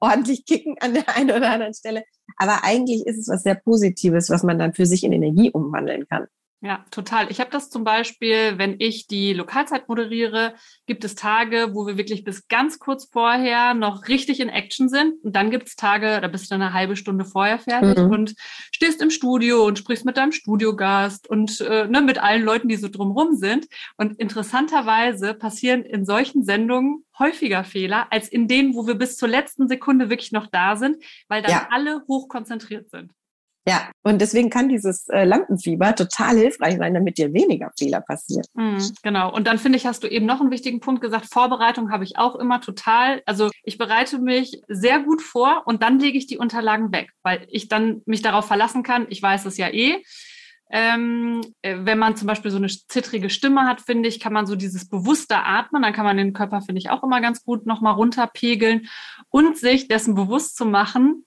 ordentlich 0.00 0.46
kicken 0.46 0.76
an 0.80 0.94
der 0.94 1.16
einen 1.16 1.30
oder 1.30 1.50
anderen 1.50 1.74
Stelle. 1.74 2.04
Aber 2.36 2.64
eigentlich 2.64 3.06
ist 3.06 3.18
es 3.18 3.28
was 3.28 3.42
sehr 3.42 3.56
Positives, 3.56 4.30
was 4.30 4.42
man 4.42 4.58
dann 4.58 4.74
für 4.74 4.86
sich 4.86 5.04
in 5.04 5.12
Energie 5.12 5.50
umwandeln 5.50 6.06
kann. 6.08 6.26
Ja, 6.64 6.82
total. 6.90 7.30
Ich 7.30 7.40
habe 7.40 7.50
das 7.50 7.68
zum 7.68 7.84
Beispiel, 7.84 8.56
wenn 8.56 8.76
ich 8.78 9.06
die 9.06 9.34
Lokalzeit 9.34 9.86
moderiere, 9.86 10.54
gibt 10.86 11.04
es 11.04 11.14
Tage, 11.14 11.74
wo 11.74 11.86
wir 11.86 11.98
wirklich 11.98 12.24
bis 12.24 12.48
ganz 12.48 12.78
kurz 12.78 13.04
vorher 13.12 13.74
noch 13.74 14.08
richtig 14.08 14.40
in 14.40 14.48
Action 14.48 14.88
sind. 14.88 15.22
Und 15.22 15.36
dann 15.36 15.50
gibt 15.50 15.68
es 15.68 15.76
Tage, 15.76 16.22
da 16.22 16.26
bist 16.26 16.50
du 16.50 16.54
eine 16.54 16.72
halbe 16.72 16.96
Stunde 16.96 17.26
vorher 17.26 17.58
fertig 17.58 18.02
mhm. 18.02 18.10
und 18.10 18.34
stehst 18.72 19.02
im 19.02 19.10
Studio 19.10 19.66
und 19.66 19.78
sprichst 19.78 20.06
mit 20.06 20.16
deinem 20.16 20.32
Studiogast 20.32 21.28
und 21.28 21.60
äh, 21.60 21.86
ne, 21.86 22.00
mit 22.00 22.16
allen 22.16 22.42
Leuten, 22.42 22.68
die 22.68 22.76
so 22.76 22.88
drumrum 22.88 23.36
sind. 23.36 23.66
Und 23.98 24.18
interessanterweise 24.18 25.34
passieren 25.34 25.82
in 25.82 26.06
solchen 26.06 26.44
Sendungen 26.44 27.04
häufiger 27.18 27.64
Fehler 27.64 28.06
als 28.10 28.28
in 28.28 28.48
denen, 28.48 28.74
wo 28.74 28.86
wir 28.86 28.94
bis 28.94 29.18
zur 29.18 29.28
letzten 29.28 29.68
Sekunde 29.68 30.08
wirklich 30.08 30.32
noch 30.32 30.46
da 30.46 30.76
sind, 30.76 30.96
weil 31.28 31.42
dann 31.42 31.50
ja. 31.50 31.68
alle 31.70 32.04
hochkonzentriert 32.08 32.88
sind. 32.88 33.12
Ja, 33.66 33.90
und 34.02 34.20
deswegen 34.20 34.50
kann 34.50 34.68
dieses 34.68 35.08
äh, 35.08 35.24
Lampenfieber 35.24 35.94
total 35.94 36.36
hilfreich 36.36 36.76
sein, 36.76 36.92
damit 36.92 37.16
dir 37.16 37.32
weniger 37.32 37.70
Fehler 37.78 38.02
passieren. 38.02 38.44
Mhm, 38.52 38.92
genau. 39.02 39.32
Und 39.32 39.46
dann 39.46 39.58
finde 39.58 39.78
ich, 39.78 39.86
hast 39.86 40.02
du 40.02 40.08
eben 40.08 40.26
noch 40.26 40.40
einen 40.40 40.50
wichtigen 40.50 40.80
Punkt 40.80 41.00
gesagt. 41.00 41.32
Vorbereitung 41.32 41.90
habe 41.90 42.04
ich 42.04 42.18
auch 42.18 42.36
immer 42.36 42.60
total. 42.60 43.22
Also 43.24 43.50
ich 43.62 43.78
bereite 43.78 44.18
mich 44.18 44.60
sehr 44.68 45.00
gut 45.00 45.22
vor 45.22 45.62
und 45.64 45.82
dann 45.82 45.98
lege 45.98 46.18
ich 46.18 46.26
die 46.26 46.36
Unterlagen 46.36 46.92
weg, 46.92 47.10
weil 47.22 47.46
ich 47.48 47.68
dann 47.68 48.02
mich 48.04 48.20
darauf 48.20 48.46
verlassen 48.46 48.82
kann. 48.82 49.06
Ich 49.08 49.22
weiß 49.22 49.46
es 49.46 49.56
ja 49.56 49.68
eh. 49.68 50.02
Ähm, 50.70 51.40
äh, 51.62 51.76
wenn 51.80 51.98
man 51.98 52.16
zum 52.16 52.26
Beispiel 52.26 52.50
so 52.50 52.56
eine 52.56 52.68
zittrige 52.68 53.30
Stimme 53.30 53.62
hat, 53.62 53.80
finde 53.80 54.08
ich, 54.08 54.20
kann 54.20 54.32
man 54.32 54.46
so 54.46 54.56
dieses 54.56 54.88
bewusste 54.88 55.36
Atmen, 55.36 55.82
dann 55.82 55.92
kann 55.92 56.04
man 56.04 56.16
den 56.16 56.32
Körper, 56.32 56.62
finde 56.62 56.80
ich, 56.80 56.90
auch 56.90 57.02
immer 57.02 57.20
ganz 57.20 57.44
gut 57.44 57.64
nochmal 57.64 57.94
runterpegeln 57.94 58.88
und 59.28 59.56
sich 59.56 59.88
dessen 59.88 60.14
bewusst 60.14 60.56
zu 60.56 60.66
machen, 60.66 61.24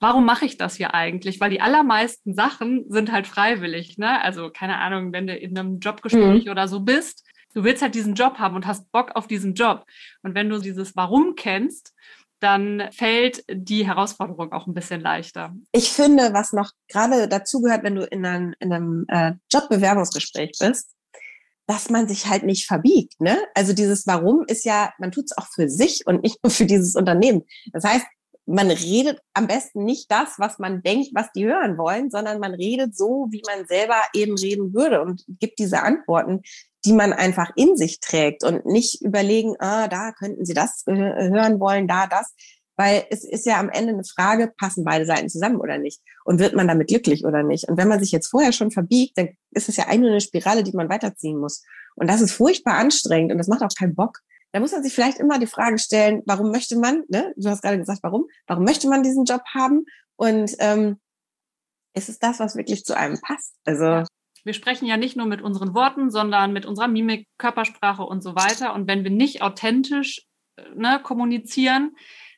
warum 0.00 0.24
mache 0.24 0.44
ich 0.44 0.56
das 0.56 0.76
hier 0.76 0.94
eigentlich? 0.94 1.40
Weil 1.40 1.50
die 1.50 1.60
allermeisten 1.60 2.34
Sachen 2.34 2.84
sind 2.88 3.12
halt 3.12 3.26
freiwillig. 3.26 3.98
Ne? 3.98 4.22
Also 4.22 4.50
keine 4.50 4.78
Ahnung, 4.78 5.12
wenn 5.12 5.26
du 5.26 5.36
in 5.36 5.56
einem 5.56 5.78
Jobgespräch 5.78 6.44
mhm. 6.44 6.50
oder 6.50 6.68
so 6.68 6.80
bist, 6.80 7.24
du 7.54 7.64
willst 7.64 7.82
halt 7.82 7.94
diesen 7.94 8.14
Job 8.14 8.38
haben 8.38 8.54
und 8.54 8.66
hast 8.66 8.90
Bock 8.92 9.12
auf 9.14 9.26
diesen 9.26 9.54
Job. 9.54 9.84
Und 10.22 10.34
wenn 10.34 10.48
du 10.48 10.58
dieses 10.58 10.94
Warum 10.96 11.34
kennst, 11.34 11.94
dann 12.40 12.90
fällt 12.92 13.44
die 13.50 13.86
Herausforderung 13.86 14.52
auch 14.52 14.66
ein 14.66 14.74
bisschen 14.74 15.00
leichter. 15.00 15.54
Ich 15.72 15.90
finde, 15.90 16.34
was 16.34 16.52
noch 16.52 16.70
gerade 16.88 17.28
dazu 17.28 17.62
gehört, 17.62 17.82
wenn 17.82 17.94
du 17.94 18.04
in 18.04 18.26
einem, 18.26 18.54
in 18.60 18.72
einem 18.72 19.04
äh, 19.08 19.32
Jobbewerbungsgespräch 19.50 20.52
bist, 20.60 20.92
dass 21.66 21.90
man 21.90 22.06
sich 22.06 22.26
halt 22.26 22.44
nicht 22.44 22.66
verbiegt. 22.66 23.20
Ne? 23.20 23.38
Also 23.54 23.72
dieses 23.72 24.06
Warum 24.06 24.44
ist 24.46 24.64
ja, 24.64 24.92
man 24.98 25.10
tut 25.10 25.24
es 25.24 25.36
auch 25.36 25.46
für 25.52 25.68
sich 25.68 26.06
und 26.06 26.22
nicht 26.22 26.42
nur 26.42 26.50
für 26.50 26.66
dieses 26.66 26.94
Unternehmen. 26.94 27.42
Das 27.72 27.84
heißt, 27.84 28.06
man 28.46 28.70
redet 28.70 29.20
am 29.34 29.48
besten 29.48 29.84
nicht 29.84 30.10
das, 30.10 30.34
was 30.38 30.58
man 30.58 30.82
denkt, 30.82 31.10
was 31.14 31.32
die 31.32 31.44
hören 31.44 31.76
wollen, 31.76 32.10
sondern 32.10 32.38
man 32.38 32.54
redet 32.54 32.96
so, 32.96 33.26
wie 33.30 33.42
man 33.46 33.66
selber 33.66 34.00
eben 34.14 34.36
reden 34.36 34.72
würde 34.72 35.02
und 35.02 35.24
gibt 35.40 35.58
diese 35.58 35.82
Antworten, 35.82 36.42
die 36.84 36.92
man 36.92 37.12
einfach 37.12 37.50
in 37.56 37.76
sich 37.76 37.98
trägt 38.00 38.44
und 38.44 38.64
nicht 38.64 39.02
überlegen, 39.02 39.56
ah, 39.58 39.88
da 39.88 40.12
könnten 40.12 40.44
Sie 40.44 40.54
das 40.54 40.84
hören 40.86 41.58
wollen, 41.58 41.88
da 41.88 42.06
das, 42.06 42.34
weil 42.76 43.04
es 43.10 43.24
ist 43.24 43.46
ja 43.46 43.58
am 43.58 43.70
Ende 43.70 43.94
eine 43.94 44.04
Frage, 44.04 44.52
passen 44.56 44.84
beide 44.84 45.06
Seiten 45.06 45.28
zusammen 45.28 45.60
oder 45.60 45.78
nicht? 45.78 46.00
Und 46.24 46.38
wird 46.38 46.54
man 46.54 46.68
damit 46.68 46.88
glücklich 46.88 47.24
oder 47.24 47.42
nicht? 47.42 47.68
Und 47.68 47.78
wenn 47.78 47.88
man 47.88 47.98
sich 47.98 48.12
jetzt 48.12 48.28
vorher 48.28 48.52
schon 48.52 48.70
verbiegt, 48.70 49.18
dann 49.18 49.30
ist 49.50 49.68
es 49.68 49.76
ja 49.76 49.88
eigentlich 49.88 50.10
eine 50.12 50.20
Spirale, 50.20 50.62
die 50.62 50.76
man 50.76 50.88
weiterziehen 50.88 51.38
muss. 51.38 51.64
Und 51.96 52.08
das 52.08 52.20
ist 52.20 52.32
furchtbar 52.32 52.74
anstrengend 52.74 53.32
und 53.32 53.38
das 53.38 53.48
macht 53.48 53.62
auch 53.62 53.74
keinen 53.76 53.94
Bock 53.94 54.20
da 54.56 54.60
muss 54.60 54.72
man 54.72 54.82
sich 54.82 54.94
vielleicht 54.94 55.18
immer 55.18 55.38
die 55.38 55.46
Frage 55.46 55.76
stellen, 55.78 56.22
warum 56.24 56.50
möchte 56.50 56.78
man, 56.78 57.02
ne? 57.08 57.34
du 57.36 57.50
hast 57.50 57.60
gerade 57.60 57.76
gesagt, 57.76 58.02
warum, 58.02 58.24
warum 58.46 58.64
möchte 58.64 58.88
man 58.88 59.02
diesen 59.02 59.26
Job 59.26 59.42
haben 59.52 59.84
und 60.16 60.50
ähm, 60.60 60.98
ist 61.92 62.08
es 62.08 62.18
das, 62.18 62.40
was 62.40 62.56
wirklich 62.56 62.82
zu 62.86 62.96
einem 62.96 63.20
passt? 63.20 63.54
Also. 63.66 64.04
Wir 64.44 64.54
sprechen 64.54 64.86
ja 64.86 64.96
nicht 64.96 65.14
nur 65.14 65.26
mit 65.26 65.42
unseren 65.42 65.74
Worten, 65.74 66.10
sondern 66.10 66.54
mit 66.54 66.64
unserer 66.64 66.88
Mimik, 66.88 67.28
Körpersprache 67.36 68.02
und 68.02 68.22
so 68.22 68.34
weiter. 68.34 68.72
Und 68.72 68.88
wenn 68.88 69.04
wir 69.04 69.10
nicht 69.10 69.42
authentisch 69.42 70.22
äh, 70.56 70.62
ne, 70.74 71.00
kommunizieren, 71.02 71.94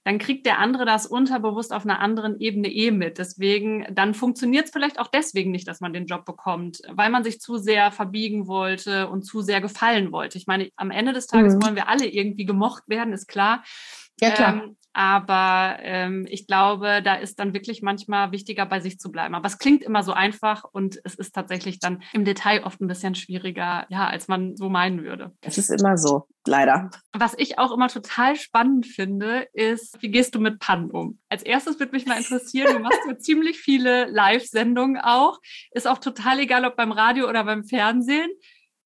dann 0.09 0.19
kriegt 0.19 0.47
der 0.47 0.59
andere 0.59 0.87
das 0.87 1.05
unterbewusst 1.05 1.71
auf 1.71 1.85
einer 1.85 2.01
anderen 2.01 2.41
Ebene 2.41 2.69
eh 2.69 2.91
mit. 2.91 3.19
Deswegen, 3.19 3.87
dann 3.91 4.15
funktioniert 4.15 4.65
es 4.65 4.71
vielleicht 4.71 4.99
auch 4.99 5.09
deswegen 5.09 5.51
nicht, 5.51 5.69
dass 5.69 5.83
man 5.83 5.93
den 5.93 6.07
Job 6.07 6.25
bekommt, 6.25 6.81
weil 6.91 7.11
man 7.11 7.25
sich 7.25 7.43
zu 7.43 7.59
sehr 7.59 7.93
verbiegen 7.93 8.47
wollte 8.47 9.11
und 9.11 9.25
zu 9.25 9.43
sehr 9.43 9.61
gefallen 9.61 10.11
wollte. 10.11 10.39
Ich 10.39 10.47
meine, 10.47 10.71
am 10.77 10.91
Ende 10.91 11.13
des 11.13 11.27
Tages 11.27 11.57
mhm. 11.57 11.63
wollen 11.63 11.77
wir 11.77 11.91
alle 11.91 12.07
irgendwie 12.07 12.47
gemocht 12.47 12.85
werden, 12.87 13.13
ist 13.13 13.29
klar. 13.29 13.63
Ja, 14.19 14.31
klar. 14.31 14.55
Ähm, 14.55 14.77
aber 14.99 15.77
ähm, 15.83 16.27
ich 16.29 16.49
glaube, 16.49 17.03
da 17.05 17.15
ist 17.15 17.39
dann 17.39 17.55
wirklich 17.55 17.83
manchmal 17.83 18.33
wichtiger, 18.33 18.67
bei 18.67 18.81
sich 18.81 18.99
zu 18.99 19.13
bleiben. 19.13 19.37
Aber 19.37 19.47
es 19.47 19.59
klingt 19.59 19.85
immer 19.85 20.03
so 20.03 20.13
einfach 20.13 20.65
und 20.65 20.99
es 21.05 21.15
ist 21.15 21.37
tatsächlich 21.37 21.79
dann 21.79 22.03
im 22.13 22.25
Detail 22.25 22.65
oft 22.65 22.81
ein 22.81 22.89
bisschen 22.89 23.15
schwieriger, 23.15 23.87
ja, 23.91 24.09
als 24.09 24.27
man 24.27 24.57
so 24.57 24.69
meinen 24.69 25.05
würde. 25.05 25.31
Es 25.41 25.57
ist 25.57 25.71
immer 25.71 25.97
so, 25.97 26.27
leider. 26.45 26.91
Was 27.13 27.35
ich 27.39 27.61
auch 27.61 27.71
immer 27.71 27.87
total 27.87 28.35
spannend 28.35 28.87
finde, 28.87 29.47
ist, 29.53 30.03
wie 30.03 30.11
gehst 30.11 30.35
du 30.35 30.41
mit 30.41 30.59
Pannen 30.59 30.91
um? 30.91 31.21
Als 31.29 31.45
erstes 31.45 31.79
würde 31.79 31.93
mich 31.93 32.05
mal 32.05 32.19
interessieren, 32.19 32.75
du 32.75 32.81
machst 32.81 32.99
ja 33.07 33.17
ziemlich 33.19 33.61
viele 33.61 34.07
Live-Sendungen 34.07 35.01
auch. 35.01 35.39
Ist 35.71 35.87
auch 35.87 35.99
total 35.99 36.41
egal, 36.41 36.65
ob 36.65 36.75
beim 36.75 36.91
Radio 36.91 37.29
oder 37.29 37.45
beim 37.45 37.63
Fernsehen. 37.63 38.31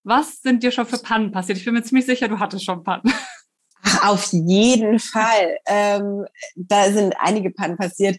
Was 0.05 0.43
sind 0.43 0.63
dir 0.63 0.73
schon 0.73 0.85
für 0.85 0.99
Pannen 0.99 1.33
passiert? 1.33 1.57
Ich 1.57 1.65
bin 1.65 1.73
mir 1.73 1.85
ziemlich 1.85 2.05
sicher, 2.05 2.29
du 2.29 2.39
hattest 2.39 2.67
schon 2.67 2.85
Pannen. 2.85 3.11
Ach, 3.85 4.11
auf 4.11 4.33
jeden 4.33 4.99
Fall. 4.99 5.59
Ähm, 5.67 6.27
da 6.55 6.91
sind 6.91 7.15
einige 7.19 7.51
Pannen 7.51 7.77
passiert. 7.77 8.19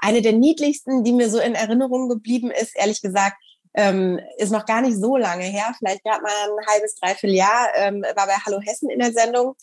Eine 0.00 0.22
der 0.22 0.32
niedlichsten, 0.32 1.04
die 1.04 1.12
mir 1.12 1.30
so 1.30 1.38
in 1.38 1.54
Erinnerung 1.54 2.08
geblieben 2.08 2.50
ist, 2.50 2.76
ehrlich 2.76 3.02
gesagt, 3.02 3.36
ähm, 3.74 4.20
ist 4.36 4.52
noch 4.52 4.66
gar 4.66 4.82
nicht 4.82 4.98
so 4.98 5.16
lange 5.16 5.44
her, 5.44 5.72
vielleicht 5.78 6.04
gerade 6.04 6.22
mal 6.22 6.30
ein 6.30 6.66
halbes, 6.66 6.94
dreiviertel 6.96 7.36
Jahr, 7.36 7.68
ähm, 7.76 8.02
war 8.14 8.26
bei 8.26 8.34
Hallo 8.44 8.60
Hessen 8.60 8.90
in 8.90 8.98
der 8.98 9.12
Sendung. 9.12 9.54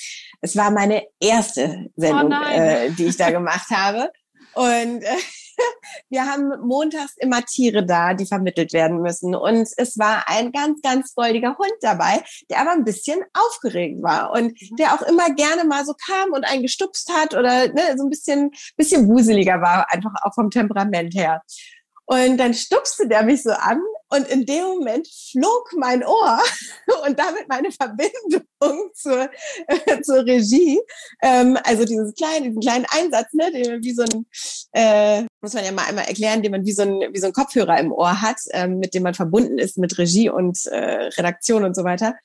Es 0.41 0.55
war 0.55 0.71
meine 0.71 1.03
erste 1.19 1.89
Sendung, 1.95 2.33
oh 2.33 2.49
äh, 2.51 2.89
die 2.91 3.05
ich 3.05 3.17
da 3.17 3.29
gemacht 3.31 3.69
habe. 3.69 4.11
Und 4.53 5.03
äh, 5.03 5.17
wir 6.09 6.25
haben 6.25 6.51
montags 6.61 7.15
immer 7.17 7.43
Tiere 7.43 7.85
da, 7.85 8.13
die 8.13 8.25
vermittelt 8.25 8.73
werden 8.73 9.01
müssen. 9.01 9.35
Und 9.35 9.67
es 9.77 9.97
war 9.97 10.27
ein 10.27 10.51
ganz, 10.51 10.81
ganz 10.81 11.13
goldiger 11.15 11.57
Hund 11.57 11.73
dabei, 11.81 12.23
der 12.49 12.61
aber 12.61 12.71
ein 12.71 12.83
bisschen 12.83 13.21
aufgeregt 13.33 14.01
war 14.01 14.31
und 14.31 14.59
mhm. 14.61 14.75
der 14.77 14.93
auch 14.93 15.01
immer 15.03 15.33
gerne 15.33 15.65
mal 15.65 15.85
so 15.85 15.93
kam 15.93 16.31
und 16.31 16.45
einen 16.45 16.63
gestupst 16.63 17.11
hat 17.13 17.33
oder 17.33 17.67
ne, 17.67 17.95
so 17.97 18.03
ein 18.03 18.09
bisschen, 18.09 18.51
bisschen 18.75 19.07
wuseliger 19.07 19.61
war, 19.61 19.91
einfach 19.91 20.13
auch 20.23 20.33
vom 20.33 20.49
Temperament 20.49 21.13
her. 21.13 21.41
Und 22.05 22.37
dann 22.37 22.53
stupste 22.53 23.07
der 23.07 23.23
mich 23.23 23.43
so 23.43 23.51
an 23.51 23.79
und 24.09 24.27
in 24.27 24.45
dem 24.45 24.63
Moment 24.63 25.07
flog 25.31 25.71
mein 25.77 26.03
Ohr 26.03 26.39
und 27.05 27.19
damit 27.19 27.47
meine 27.47 27.71
Verbindung 27.71 28.91
zur, 28.93 29.29
äh, 29.67 30.01
zur 30.03 30.25
Regie. 30.25 30.79
Ähm, 31.21 31.57
also 31.63 31.85
dieses 31.85 32.13
kleine, 32.15 32.47
diesen 32.47 32.61
kleinen 32.61 32.85
Einsatz, 32.89 33.33
ne, 33.33 33.51
den 33.51 33.71
man 33.71 33.83
wie 33.83 33.93
so 33.93 34.03
ein, 34.03 34.25
äh, 34.73 35.23
muss 35.41 35.53
man 35.53 35.63
ja 35.63 35.71
mal 35.71 35.85
einmal 35.87 36.05
erklären, 36.05 36.41
den 36.41 36.51
man 36.51 36.65
wie 36.65 36.73
so 36.73 36.81
ein, 36.81 36.99
wie 37.13 37.19
so 37.19 37.27
ein 37.27 37.33
Kopfhörer 37.33 37.79
im 37.79 37.91
Ohr 37.91 38.21
hat, 38.21 38.37
ähm, 38.51 38.79
mit 38.79 38.93
dem 38.93 39.03
man 39.03 39.13
verbunden 39.13 39.59
ist 39.59 39.77
mit 39.77 39.97
Regie 39.97 40.29
und 40.29 40.65
äh, 40.65 41.09
Redaktion 41.17 41.63
und 41.63 41.75
so 41.75 41.83
weiter, 41.83 42.15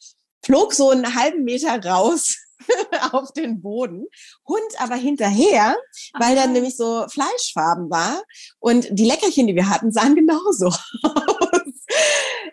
flog 0.44 0.72
so 0.72 0.90
einen 0.90 1.14
halben 1.14 1.44
Meter 1.44 1.84
raus 1.84 2.36
auf 3.12 3.32
den 3.32 3.60
Boden. 3.60 4.06
Hund 4.46 4.60
aber 4.78 4.94
hinterher, 4.94 5.76
weil 6.18 6.34
dann 6.34 6.52
nämlich 6.52 6.76
so 6.76 7.06
Fleischfarben 7.08 7.90
war. 7.90 8.22
Und 8.58 8.88
die 8.90 9.06
Leckerchen, 9.06 9.46
die 9.46 9.54
wir 9.54 9.68
hatten, 9.68 9.92
sahen 9.92 10.14
genauso 10.14 10.68
aus. 10.68 11.53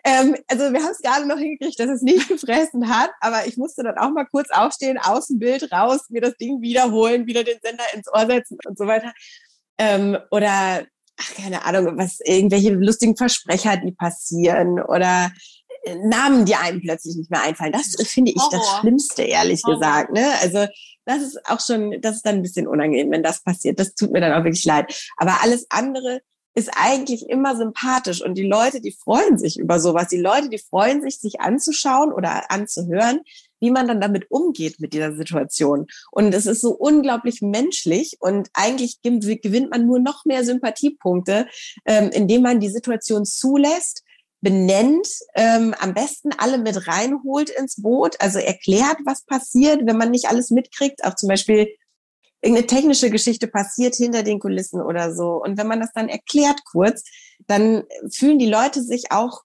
Ähm, 0.04 0.36
also 0.48 0.72
wir 0.72 0.82
haben 0.82 0.92
es 0.92 0.98
gerade 0.98 1.26
noch 1.26 1.38
hingekriegt, 1.38 1.78
dass 1.78 1.88
es 1.88 2.02
nicht 2.02 2.28
gefressen 2.28 2.88
hat, 2.88 3.10
aber 3.20 3.46
ich 3.46 3.56
musste 3.56 3.82
dann 3.82 3.98
auch 3.98 4.10
mal 4.10 4.26
kurz 4.26 4.50
aufstehen, 4.50 4.98
aus 4.98 5.28
dem 5.28 5.38
Bild 5.38 5.70
raus, 5.72 6.06
mir 6.08 6.20
das 6.20 6.36
Ding 6.36 6.60
wiederholen, 6.60 7.26
wieder 7.26 7.44
den 7.44 7.58
Sender 7.62 7.84
ins 7.94 8.08
Ohr 8.12 8.26
setzen 8.26 8.58
und 8.66 8.78
so 8.78 8.86
weiter. 8.86 9.12
Ähm, 9.78 10.18
oder 10.30 10.84
ach, 11.18 11.34
keine 11.34 11.64
Ahnung, 11.64 11.96
was 11.96 12.20
irgendwelche 12.20 12.70
lustigen 12.70 13.16
Versprecher, 13.16 13.76
die 13.76 13.92
passieren 13.92 14.80
oder 14.80 15.32
äh, 15.84 15.96
Namen, 15.96 16.44
die 16.44 16.54
einem 16.54 16.80
plötzlich 16.80 17.16
nicht 17.16 17.30
mehr 17.30 17.42
einfallen. 17.42 17.72
Das 17.72 17.94
finde 18.06 18.32
ich 18.32 18.42
das 18.50 18.80
Schlimmste, 18.80 19.22
ehrlich 19.22 19.62
Horror. 19.64 19.78
gesagt. 19.78 20.12
Ne? 20.12 20.32
Also 20.40 20.66
das 21.04 21.22
ist 21.22 21.46
auch 21.48 21.60
schon, 21.60 22.00
das 22.00 22.16
ist 22.16 22.26
dann 22.26 22.36
ein 22.36 22.42
bisschen 22.42 22.68
unangenehm, 22.68 23.10
wenn 23.10 23.22
das 23.22 23.42
passiert. 23.42 23.78
Das 23.78 23.94
tut 23.94 24.12
mir 24.12 24.20
dann 24.20 24.32
auch 24.32 24.44
wirklich 24.44 24.64
leid. 24.64 24.94
Aber 25.16 25.42
alles 25.42 25.66
andere 25.70 26.20
ist 26.54 26.70
eigentlich 26.76 27.28
immer 27.28 27.56
sympathisch 27.56 28.22
und 28.22 28.34
die 28.34 28.46
Leute, 28.46 28.80
die 28.80 28.92
freuen 28.92 29.38
sich 29.38 29.58
über 29.58 29.80
sowas. 29.80 30.08
Die 30.08 30.20
Leute, 30.20 30.48
die 30.48 30.58
freuen 30.58 31.02
sich, 31.02 31.18
sich 31.18 31.40
anzuschauen 31.40 32.12
oder 32.12 32.50
anzuhören, 32.50 33.22
wie 33.60 33.70
man 33.70 33.88
dann 33.88 34.00
damit 34.00 34.30
umgeht 34.30 34.80
mit 34.80 34.92
dieser 34.92 35.14
Situation. 35.14 35.86
Und 36.10 36.34
es 36.34 36.46
ist 36.46 36.60
so 36.60 36.72
unglaublich 36.72 37.40
menschlich 37.40 38.16
und 38.20 38.50
eigentlich 38.52 39.00
gewinnt 39.02 39.70
man 39.70 39.86
nur 39.86 40.00
noch 40.00 40.24
mehr 40.24 40.44
Sympathiepunkte, 40.44 41.46
ähm, 41.86 42.10
indem 42.12 42.42
man 42.42 42.60
die 42.60 42.70
Situation 42.70 43.24
zulässt, 43.24 44.02
benennt, 44.42 45.06
ähm, 45.36 45.72
am 45.78 45.94
besten 45.94 46.30
alle 46.36 46.58
mit 46.58 46.88
reinholt 46.88 47.48
ins 47.48 47.80
Boot, 47.80 48.16
also 48.20 48.40
erklärt, 48.40 48.96
was 49.04 49.24
passiert, 49.24 49.86
wenn 49.86 49.96
man 49.96 50.10
nicht 50.10 50.26
alles 50.26 50.50
mitkriegt, 50.50 51.04
auch 51.04 51.14
zum 51.14 51.28
Beispiel 51.28 51.68
irgendeine 52.42 52.66
technische 52.66 53.10
Geschichte 53.10 53.46
passiert 53.46 53.94
hinter 53.94 54.22
den 54.22 54.40
Kulissen 54.40 54.82
oder 54.82 55.14
so. 55.14 55.42
Und 55.42 55.56
wenn 55.56 55.68
man 55.68 55.80
das 55.80 55.92
dann 55.94 56.08
erklärt 56.08 56.64
kurz, 56.64 57.04
dann 57.46 57.84
fühlen 58.12 58.38
die 58.38 58.50
Leute 58.50 58.82
sich 58.82 59.10
auch 59.10 59.42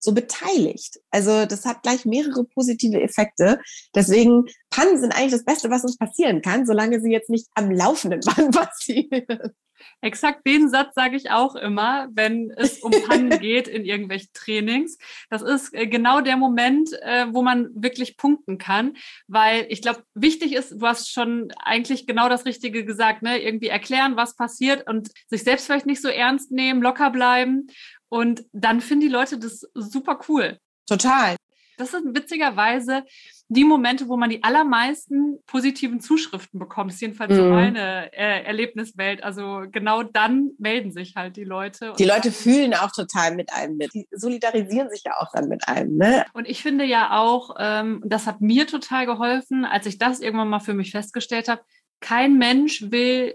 so 0.00 0.12
beteiligt. 0.12 1.00
Also 1.10 1.44
das 1.46 1.64
hat 1.64 1.82
gleich 1.82 2.04
mehrere 2.04 2.44
positive 2.44 3.00
Effekte. 3.00 3.60
Deswegen 3.94 4.44
Pannen 4.70 4.98
sind 5.00 5.12
eigentlich 5.12 5.32
das 5.32 5.44
Beste, 5.44 5.70
was 5.70 5.82
uns 5.82 5.98
passieren 5.98 6.40
kann, 6.40 6.66
solange 6.66 7.00
sie 7.00 7.10
jetzt 7.10 7.30
nicht 7.30 7.48
am 7.54 7.70
laufenden 7.70 8.20
Band 8.20 8.54
passieren. 8.54 9.52
Exakt 10.00 10.46
den 10.46 10.68
Satz 10.68 10.94
sage 10.94 11.16
ich 11.16 11.30
auch 11.30 11.54
immer, 11.54 12.08
wenn 12.12 12.50
es 12.56 12.78
um 12.78 12.92
Pannen 13.08 13.30
geht 13.40 13.68
in 13.68 13.84
irgendwelchen 13.84 14.30
Trainings. 14.32 14.98
Das 15.30 15.42
ist 15.42 15.74
äh, 15.74 15.86
genau 15.86 16.20
der 16.20 16.36
Moment, 16.36 16.90
äh, 17.02 17.26
wo 17.30 17.42
man 17.42 17.68
wirklich 17.74 18.16
punkten 18.16 18.58
kann, 18.58 18.96
weil 19.26 19.66
ich 19.68 19.82
glaube, 19.82 20.02
wichtig 20.14 20.54
ist, 20.54 20.72
du 20.72 20.86
hast 20.86 21.10
schon 21.10 21.52
eigentlich 21.64 22.06
genau 22.06 22.28
das 22.28 22.44
Richtige 22.44 22.84
gesagt, 22.84 23.22
ne? 23.22 23.42
Irgendwie 23.42 23.68
erklären, 23.68 24.16
was 24.16 24.36
passiert 24.36 24.88
und 24.88 25.10
sich 25.28 25.42
selbst 25.42 25.66
vielleicht 25.66 25.86
nicht 25.86 26.02
so 26.02 26.08
ernst 26.08 26.50
nehmen, 26.50 26.82
locker 26.82 27.10
bleiben 27.10 27.68
und 28.08 28.44
dann 28.52 28.80
finden 28.80 29.06
die 29.06 29.12
Leute 29.12 29.38
das 29.38 29.66
super 29.74 30.20
cool. 30.28 30.58
Total. 30.86 31.36
Das 31.78 31.92
sind 31.92 32.14
witzigerweise 32.14 33.04
die 33.48 33.64
Momente, 33.64 34.08
wo 34.08 34.16
man 34.16 34.28
die 34.28 34.42
allermeisten 34.44 35.38
positiven 35.46 36.00
Zuschriften 36.00 36.58
bekommt. 36.58 36.90
Das 36.90 36.96
ist 36.96 37.00
jedenfalls 37.00 37.32
mhm. 37.32 37.36
so 37.36 37.44
meine 37.44 38.12
äh, 38.12 38.44
Erlebniswelt. 38.44 39.22
Also 39.22 39.62
genau 39.70 40.02
dann 40.02 40.50
melden 40.58 40.92
sich 40.92 41.14
halt 41.16 41.36
die 41.36 41.44
Leute. 41.44 41.94
Die 41.98 42.04
Leute 42.04 42.30
fühlen 42.30 42.74
auch 42.74 42.92
total 42.92 43.34
mit 43.34 43.52
einem 43.52 43.76
mit. 43.76 43.94
Die 43.94 44.06
solidarisieren 44.10 44.90
sich 44.90 45.02
ja 45.04 45.12
auch 45.18 45.32
dann 45.32 45.48
mit 45.48 45.66
einem. 45.66 45.96
Ne? 45.96 46.26
Und 46.34 46.46
ich 46.46 46.62
finde 46.62 46.84
ja 46.84 47.18
auch, 47.18 47.56
ähm, 47.58 48.02
das 48.04 48.26
hat 48.26 48.40
mir 48.40 48.66
total 48.66 49.06
geholfen, 49.06 49.64
als 49.64 49.86
ich 49.86 49.98
das 49.98 50.20
irgendwann 50.20 50.48
mal 50.48 50.60
für 50.60 50.74
mich 50.74 50.90
festgestellt 50.90 51.48
habe, 51.48 51.62
kein 52.00 52.38
Mensch 52.38 52.90
will 52.90 53.34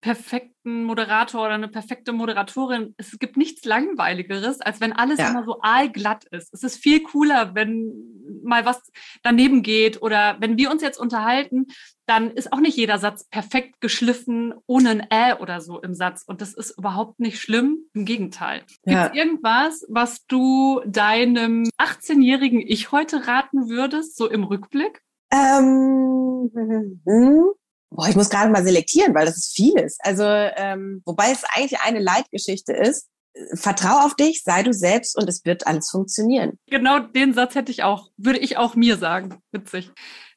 perfekten 0.00 0.84
Moderator 0.84 1.42
oder 1.42 1.54
eine 1.54 1.68
perfekte 1.68 2.12
Moderatorin. 2.12 2.94
Es 2.96 3.18
gibt 3.18 3.36
nichts 3.36 3.64
Langweiligeres, 3.64 4.60
als 4.60 4.80
wenn 4.80 4.92
alles 4.92 5.18
ja. 5.18 5.30
immer 5.30 5.44
so 5.44 5.60
aalglatt 5.60 6.24
ist. 6.30 6.52
Es 6.54 6.62
ist 6.62 6.76
viel 6.76 7.02
cooler, 7.02 7.54
wenn 7.54 7.92
mal 8.42 8.64
was 8.64 8.80
daneben 9.22 9.62
geht 9.62 10.00
oder 10.00 10.36
wenn 10.40 10.56
wir 10.56 10.70
uns 10.70 10.82
jetzt 10.82 10.98
unterhalten, 10.98 11.66
dann 12.06 12.30
ist 12.30 12.52
auch 12.52 12.60
nicht 12.60 12.76
jeder 12.76 12.98
Satz 12.98 13.28
perfekt 13.28 13.80
geschliffen, 13.80 14.54
ohne 14.66 14.90
ein 14.90 15.06
Ä 15.10 15.34
oder 15.38 15.60
so 15.60 15.80
im 15.80 15.94
Satz. 15.94 16.24
Und 16.26 16.40
das 16.40 16.54
ist 16.54 16.76
überhaupt 16.78 17.20
nicht 17.20 17.40
schlimm. 17.40 17.78
Im 17.92 18.04
Gegenteil. 18.04 18.62
Ja. 18.84 19.04
Gibt 19.04 19.16
irgendwas, 19.16 19.86
was 19.88 20.24
du 20.26 20.80
deinem 20.86 21.68
18-jährigen 21.78 22.60
Ich 22.60 22.90
heute 22.90 23.26
raten 23.28 23.68
würdest, 23.68 24.16
so 24.16 24.28
im 24.28 24.44
Rückblick? 24.44 25.02
Ähm, 25.32 26.50
hm. 27.06 27.50
Boah, 27.90 28.08
ich 28.08 28.16
muss 28.16 28.30
gerade 28.30 28.50
mal 28.50 28.64
selektieren, 28.64 29.14
weil 29.14 29.26
das 29.26 29.36
ist 29.36 29.54
vieles. 29.54 29.98
Also, 30.00 30.24
ähm, 30.24 31.02
wobei 31.04 31.32
es 31.32 31.42
eigentlich 31.54 31.80
eine 31.80 32.00
Leitgeschichte 32.00 32.72
ist. 32.72 33.08
Vertrau 33.54 34.04
auf 34.04 34.14
dich, 34.14 34.42
sei 34.42 34.62
du 34.62 34.72
selbst 34.72 35.16
und 35.16 35.28
es 35.28 35.44
wird 35.44 35.66
alles 35.66 35.88
funktionieren. 35.90 36.58
Genau 36.66 36.98
den 36.98 37.32
Satz 37.32 37.54
hätte 37.54 37.70
ich 37.70 37.84
auch, 37.84 38.10
würde 38.16 38.40
ich 38.40 38.56
auch 38.56 38.74
mir 38.74 38.96
sagen. 38.96 39.40
Witzig. 39.52 39.92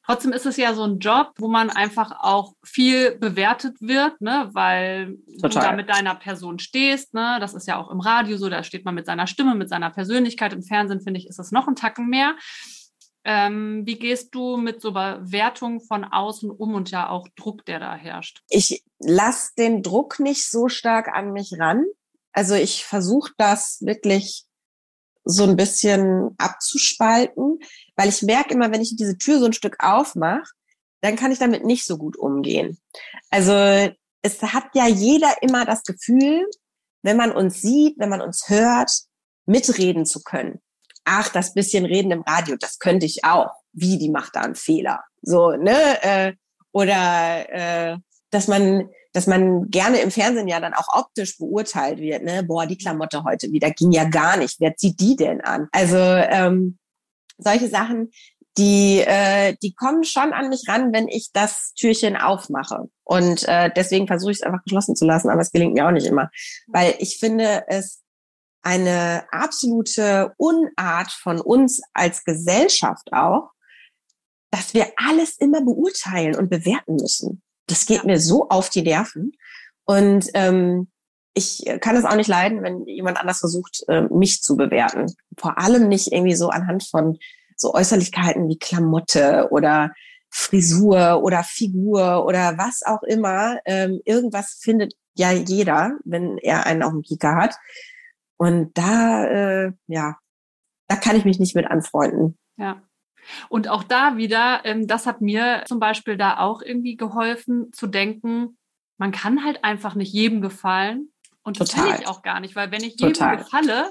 Trotzdem 0.06 0.32
ist 0.32 0.44
es 0.44 0.58
ja 0.58 0.74
so 0.74 0.84
ein 0.84 0.98
Job, 0.98 1.32
wo 1.38 1.48
man 1.48 1.70
einfach 1.70 2.12
auch 2.20 2.52
viel 2.62 3.16
bewertet 3.16 3.80
wird, 3.80 4.20
ne, 4.20 4.50
weil 4.52 5.16
Total. 5.40 5.50
du 5.50 5.68
da 5.68 5.72
mit 5.72 5.88
deiner 5.88 6.14
Person 6.14 6.58
stehst, 6.58 7.14
ne, 7.14 7.38
das 7.40 7.54
ist 7.54 7.66
ja 7.66 7.78
auch 7.78 7.90
im 7.90 8.00
Radio 8.00 8.36
so, 8.36 8.50
da 8.50 8.62
steht 8.62 8.84
man 8.84 8.94
mit 8.94 9.06
seiner 9.06 9.26
Stimme, 9.26 9.54
mit 9.54 9.70
seiner 9.70 9.90
Persönlichkeit. 9.90 10.52
Im 10.52 10.62
Fernsehen 10.62 11.00
finde 11.00 11.20
ich, 11.20 11.26
ist 11.26 11.38
es 11.38 11.52
noch 11.52 11.66
ein 11.68 11.74
Tacken 11.74 12.08
mehr. 12.08 12.34
Ähm, 13.24 13.82
wie 13.86 13.98
gehst 13.98 14.34
du 14.34 14.58
mit 14.58 14.82
so 14.82 14.92
Bewertung 14.92 15.80
von 15.80 16.04
außen 16.04 16.50
um 16.50 16.74
und 16.74 16.90
ja 16.90 17.08
auch 17.08 17.26
Druck, 17.36 17.64
der 17.64 17.80
da 17.80 17.94
herrscht? 17.94 18.42
Ich 18.48 18.84
lasse 18.98 19.52
den 19.56 19.82
Druck 19.82 20.20
nicht 20.20 20.50
so 20.50 20.68
stark 20.68 21.08
an 21.08 21.32
mich 21.32 21.52
ran. 21.58 21.84
Also 22.32 22.54
ich 22.54 22.84
versuche 22.84 23.32
das 23.38 23.78
wirklich 23.80 24.44
so 25.24 25.44
ein 25.44 25.56
bisschen 25.56 26.34
abzuspalten, 26.36 27.60
weil 27.96 28.10
ich 28.10 28.22
merke 28.22 28.52
immer, 28.52 28.70
wenn 28.70 28.82
ich 28.82 28.94
diese 28.96 29.16
Tür 29.16 29.38
so 29.38 29.46
ein 29.46 29.54
Stück 29.54 29.76
aufmache, 29.78 30.50
dann 31.00 31.16
kann 31.16 31.32
ich 31.32 31.38
damit 31.38 31.64
nicht 31.64 31.86
so 31.86 31.96
gut 31.96 32.18
umgehen. 32.18 32.78
Also 33.30 33.52
es 34.20 34.42
hat 34.42 34.66
ja 34.74 34.86
jeder 34.86 35.42
immer 35.42 35.64
das 35.64 35.82
Gefühl, 35.82 36.46
wenn 37.02 37.16
man 37.16 37.32
uns 37.32 37.62
sieht, 37.62 37.98
wenn 37.98 38.10
man 38.10 38.20
uns 38.20 38.48
hört, 38.48 38.90
mitreden 39.46 40.04
zu 40.04 40.22
können 40.22 40.60
ach, 41.04 41.28
das 41.30 41.54
bisschen 41.54 41.84
Reden 41.84 42.10
im 42.10 42.22
Radio, 42.22 42.56
das 42.58 42.78
könnte 42.78 43.06
ich 43.06 43.24
auch. 43.24 43.50
Wie, 43.72 43.98
die 43.98 44.10
macht 44.10 44.36
da 44.36 44.40
einen 44.40 44.54
Fehler. 44.54 45.02
So, 45.22 45.50
ne? 45.50 46.02
Äh, 46.02 46.32
oder 46.72 47.46
äh, 47.92 47.96
dass 48.30 48.48
man 48.48 48.88
dass 49.14 49.28
man 49.28 49.70
gerne 49.70 49.98
im 49.98 50.10
Fernsehen 50.10 50.48
ja 50.48 50.58
dann 50.58 50.74
auch 50.74 50.88
optisch 50.92 51.38
beurteilt 51.38 52.00
wird, 52.00 52.24
ne? 52.24 52.42
Boah, 52.42 52.66
die 52.66 52.76
Klamotte 52.76 53.22
heute 53.22 53.52
wieder 53.52 53.70
ging 53.70 53.92
ja 53.92 54.04
gar 54.04 54.36
nicht. 54.36 54.56
Wer 54.58 54.76
zieht 54.76 54.98
die 54.98 55.14
denn 55.14 55.40
an? 55.40 55.68
Also 55.70 55.96
ähm, 55.96 56.78
solche 57.38 57.68
Sachen, 57.68 58.10
die 58.58 59.04
äh, 59.06 59.54
die 59.62 59.72
kommen 59.72 60.02
schon 60.02 60.32
an 60.32 60.48
mich 60.48 60.64
ran, 60.68 60.92
wenn 60.92 61.06
ich 61.06 61.30
das 61.32 61.72
Türchen 61.74 62.16
aufmache. 62.16 62.88
Und 63.04 63.46
äh, 63.46 63.70
deswegen 63.74 64.08
versuche 64.08 64.32
ich 64.32 64.38
es 64.38 64.42
einfach 64.42 64.64
geschlossen 64.64 64.96
zu 64.96 65.04
lassen, 65.04 65.30
aber 65.30 65.42
es 65.42 65.52
gelingt 65.52 65.74
mir 65.74 65.86
auch 65.86 65.92
nicht 65.92 66.06
immer, 66.06 66.30
weil 66.66 66.96
ich 66.98 67.18
finde 67.18 67.64
es 67.68 68.02
eine 68.64 69.24
absolute 69.30 70.34
Unart 70.36 71.12
von 71.12 71.40
uns 71.40 71.80
als 71.92 72.24
Gesellschaft 72.24 73.12
auch, 73.12 73.50
dass 74.50 74.74
wir 74.74 74.86
alles 74.96 75.36
immer 75.38 75.62
beurteilen 75.62 76.36
und 76.36 76.50
bewerten 76.50 76.96
müssen. 76.96 77.42
Das 77.66 77.86
geht 77.86 78.04
mir 78.04 78.20
so 78.20 78.48
auf 78.48 78.70
die 78.70 78.82
Nerven. 78.82 79.32
Und 79.84 80.28
ähm, 80.34 80.88
ich 81.34 81.64
kann 81.80 81.96
es 81.96 82.04
auch 82.04 82.14
nicht 82.14 82.28
leiden, 82.28 82.62
wenn 82.62 82.86
jemand 82.86 83.18
anders 83.18 83.40
versucht, 83.40 83.82
äh, 83.88 84.02
mich 84.02 84.42
zu 84.42 84.56
bewerten. 84.56 85.12
Vor 85.36 85.58
allem 85.58 85.88
nicht 85.88 86.12
irgendwie 86.12 86.36
so 86.36 86.48
anhand 86.48 86.84
von 86.84 87.18
so 87.56 87.74
Äußerlichkeiten 87.74 88.48
wie 88.48 88.58
Klamotte 88.58 89.48
oder 89.50 89.92
Frisur 90.30 91.22
oder 91.22 91.44
Figur 91.44 92.24
oder 92.24 92.56
was 92.56 92.82
auch 92.84 93.02
immer. 93.02 93.58
Ähm, 93.66 94.00
irgendwas 94.04 94.58
findet 94.60 94.94
ja 95.14 95.32
jeder, 95.32 95.98
wenn 96.04 96.38
er 96.38 96.66
einen 96.66 96.82
auf 96.82 96.92
dem 96.92 97.02
Kika 97.02 97.36
hat. 97.36 97.56
Und 98.44 98.76
da, 98.76 99.24
äh, 99.24 99.72
ja, 99.86 100.18
da 100.86 100.96
kann 100.96 101.16
ich 101.16 101.24
mich 101.24 101.38
nicht 101.38 101.56
mit 101.56 101.66
anfreunden. 101.66 102.36
Ja. 102.58 102.82
Und 103.48 103.68
auch 103.68 103.82
da 103.82 104.18
wieder, 104.18 104.60
ähm, 104.66 104.86
das 104.86 105.06
hat 105.06 105.22
mir 105.22 105.64
zum 105.66 105.80
Beispiel 105.80 106.18
da 106.18 106.36
auch 106.36 106.60
irgendwie 106.60 106.94
geholfen 106.96 107.72
zu 107.72 107.86
denken, 107.86 108.58
man 108.98 109.12
kann 109.12 109.44
halt 109.44 109.64
einfach 109.64 109.94
nicht 109.94 110.12
jedem 110.12 110.42
gefallen. 110.42 111.10
Und 111.42 111.58
das 111.58 111.70
Total. 111.70 111.86
will 111.86 112.00
ich 112.02 112.06
auch 112.06 112.20
gar 112.20 112.38
nicht, 112.40 112.54
weil 112.54 112.70
wenn 112.70 112.84
ich 112.84 113.00
jedem 113.00 113.14
Total. 113.14 113.38
gefalle, 113.38 113.90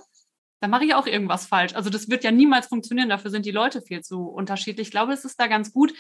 dann 0.60 0.70
mache 0.70 0.86
ich 0.86 0.94
auch 0.94 1.08
irgendwas 1.08 1.48
falsch. 1.48 1.74
Also 1.74 1.90
das 1.90 2.12
wird 2.12 2.24
ja 2.24 2.30
niemals 2.30 2.68
funktionieren, 2.68 3.10
dafür 3.10 3.32
sind 3.32 3.48
die 3.48 3.52
Leute 3.52 3.82
viel 3.82 4.02
zu 4.02 4.28
unterschiedlich. 4.28 4.90
Ich 4.90 4.92
glaube, 4.92 5.14
es 5.14 5.26
ist 5.26 5.40
da 5.40 5.48
ganz 5.48 5.74
gut. 5.74 5.96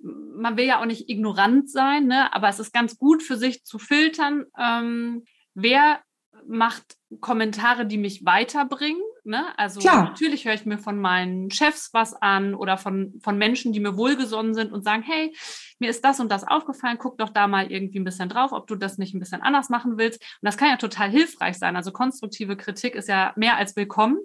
Man 0.00 0.56
will 0.56 0.64
ja 0.64 0.80
auch 0.80 0.86
nicht 0.86 1.08
ignorant 1.08 1.70
sein, 1.70 2.08
ne? 2.08 2.34
aber 2.34 2.48
es 2.48 2.58
ist 2.58 2.72
ganz 2.72 2.98
gut 2.98 3.22
für 3.22 3.36
sich 3.36 3.62
zu 3.62 3.78
filtern, 3.78 4.46
ähm, 4.58 5.22
wer 5.54 6.00
macht 6.48 6.96
Kommentare, 7.20 7.86
die 7.86 7.98
mich 7.98 8.24
weiterbringen. 8.24 9.02
Ne? 9.24 9.44
Also 9.58 9.80
Klar. 9.80 10.04
natürlich 10.04 10.44
höre 10.44 10.54
ich 10.54 10.66
mir 10.66 10.78
von 10.78 11.00
meinen 11.00 11.50
Chefs 11.50 11.90
was 11.92 12.14
an 12.14 12.54
oder 12.54 12.78
von, 12.78 13.14
von 13.22 13.38
Menschen, 13.38 13.72
die 13.72 13.80
mir 13.80 13.96
wohlgesonnen 13.96 14.54
sind 14.54 14.72
und 14.72 14.84
sagen, 14.84 15.02
hey, 15.02 15.34
mir 15.78 15.90
ist 15.90 16.04
das 16.04 16.20
und 16.20 16.30
das 16.30 16.46
aufgefallen, 16.46 16.98
guck 16.98 17.18
doch 17.18 17.30
da 17.30 17.46
mal 17.46 17.70
irgendwie 17.70 17.98
ein 17.98 18.04
bisschen 18.04 18.28
drauf, 18.28 18.52
ob 18.52 18.66
du 18.66 18.76
das 18.76 18.98
nicht 18.98 19.14
ein 19.14 19.20
bisschen 19.20 19.42
anders 19.42 19.68
machen 19.68 19.98
willst. 19.98 20.20
Und 20.20 20.46
das 20.46 20.56
kann 20.56 20.68
ja 20.68 20.76
total 20.76 21.10
hilfreich 21.10 21.58
sein. 21.58 21.76
Also 21.76 21.90
konstruktive 21.92 22.56
Kritik 22.56 22.94
ist 22.94 23.08
ja 23.08 23.32
mehr 23.36 23.56
als 23.56 23.76
willkommen. 23.76 24.18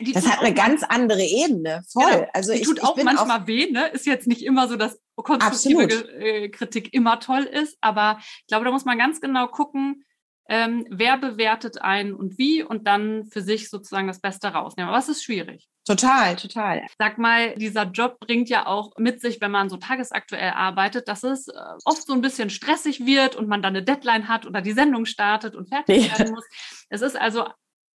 Die 0.00 0.12
das 0.12 0.26
hat 0.26 0.40
eine 0.40 0.54
ganz 0.54 0.82
andere 0.82 1.22
Ebene, 1.22 1.82
voll. 1.92 2.10
Genau. 2.10 2.28
Also 2.32 2.52
ich, 2.52 2.62
tut 2.62 2.82
auch 2.82 2.96
ich 2.96 3.04
manchmal 3.04 3.42
auch 3.42 3.46
weh, 3.46 3.70
ne? 3.70 3.88
Ist 3.88 4.06
jetzt 4.06 4.26
nicht 4.26 4.42
immer 4.42 4.66
so, 4.66 4.76
dass 4.76 4.98
konstruktive 5.16 5.84
Absolut. 5.84 6.08
Äh, 6.14 6.48
Kritik 6.48 6.94
immer 6.94 7.20
toll 7.20 7.42
ist, 7.42 7.76
aber 7.82 8.18
ich 8.18 8.46
glaube, 8.46 8.64
da 8.64 8.70
muss 8.70 8.86
man 8.86 8.96
ganz 8.96 9.20
genau 9.20 9.48
gucken, 9.48 10.04
ähm, 10.52 10.86
wer 10.90 11.16
bewertet 11.16 11.80
einen 11.80 12.12
und 12.12 12.36
wie 12.36 12.62
und 12.62 12.86
dann 12.86 13.24
für 13.24 13.40
sich 13.40 13.70
sozusagen 13.70 14.06
das 14.06 14.20
Beste 14.20 14.48
rausnehmen. 14.48 14.90
Aber 14.90 14.98
es 14.98 15.08
ist 15.08 15.24
schwierig. 15.24 15.66
Total, 15.86 16.36
total. 16.36 16.82
Sag 16.98 17.16
mal, 17.16 17.54
dieser 17.56 17.84
Job 17.84 18.20
bringt 18.20 18.50
ja 18.50 18.66
auch 18.66 18.92
mit 18.98 19.22
sich, 19.22 19.40
wenn 19.40 19.50
man 19.50 19.70
so 19.70 19.78
tagesaktuell 19.78 20.50
arbeitet, 20.50 21.08
dass 21.08 21.22
es 21.22 21.48
äh, 21.48 21.54
oft 21.86 22.06
so 22.06 22.12
ein 22.12 22.20
bisschen 22.20 22.50
stressig 22.50 23.06
wird 23.06 23.34
und 23.34 23.48
man 23.48 23.62
dann 23.62 23.74
eine 23.74 23.82
Deadline 23.82 24.28
hat 24.28 24.44
oder 24.44 24.60
die 24.60 24.72
Sendung 24.72 25.06
startet 25.06 25.54
und 25.54 25.70
fertig 25.70 26.08
ja. 26.08 26.18
werden 26.18 26.34
muss. 26.34 26.44
Es 26.90 27.00
ist 27.00 27.16
also 27.16 27.46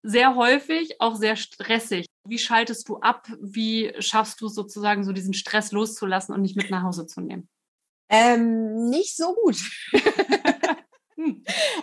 sehr 0.02 0.34
häufig 0.34 0.98
auch 0.98 1.16
sehr 1.16 1.36
stressig. 1.36 2.06
Wie 2.26 2.38
schaltest 2.38 2.88
du 2.88 3.00
ab? 3.00 3.28
Wie 3.38 3.92
schaffst 3.98 4.40
du 4.40 4.48
sozusagen 4.48 5.04
so 5.04 5.12
diesen 5.12 5.34
Stress 5.34 5.72
loszulassen 5.72 6.34
und 6.34 6.40
nicht 6.40 6.56
mit 6.56 6.70
nach 6.70 6.84
Hause 6.84 7.06
zu 7.06 7.20
nehmen? 7.20 7.50
Ähm, 8.08 8.88
nicht 8.88 9.14
so 9.14 9.34
gut. 9.34 9.58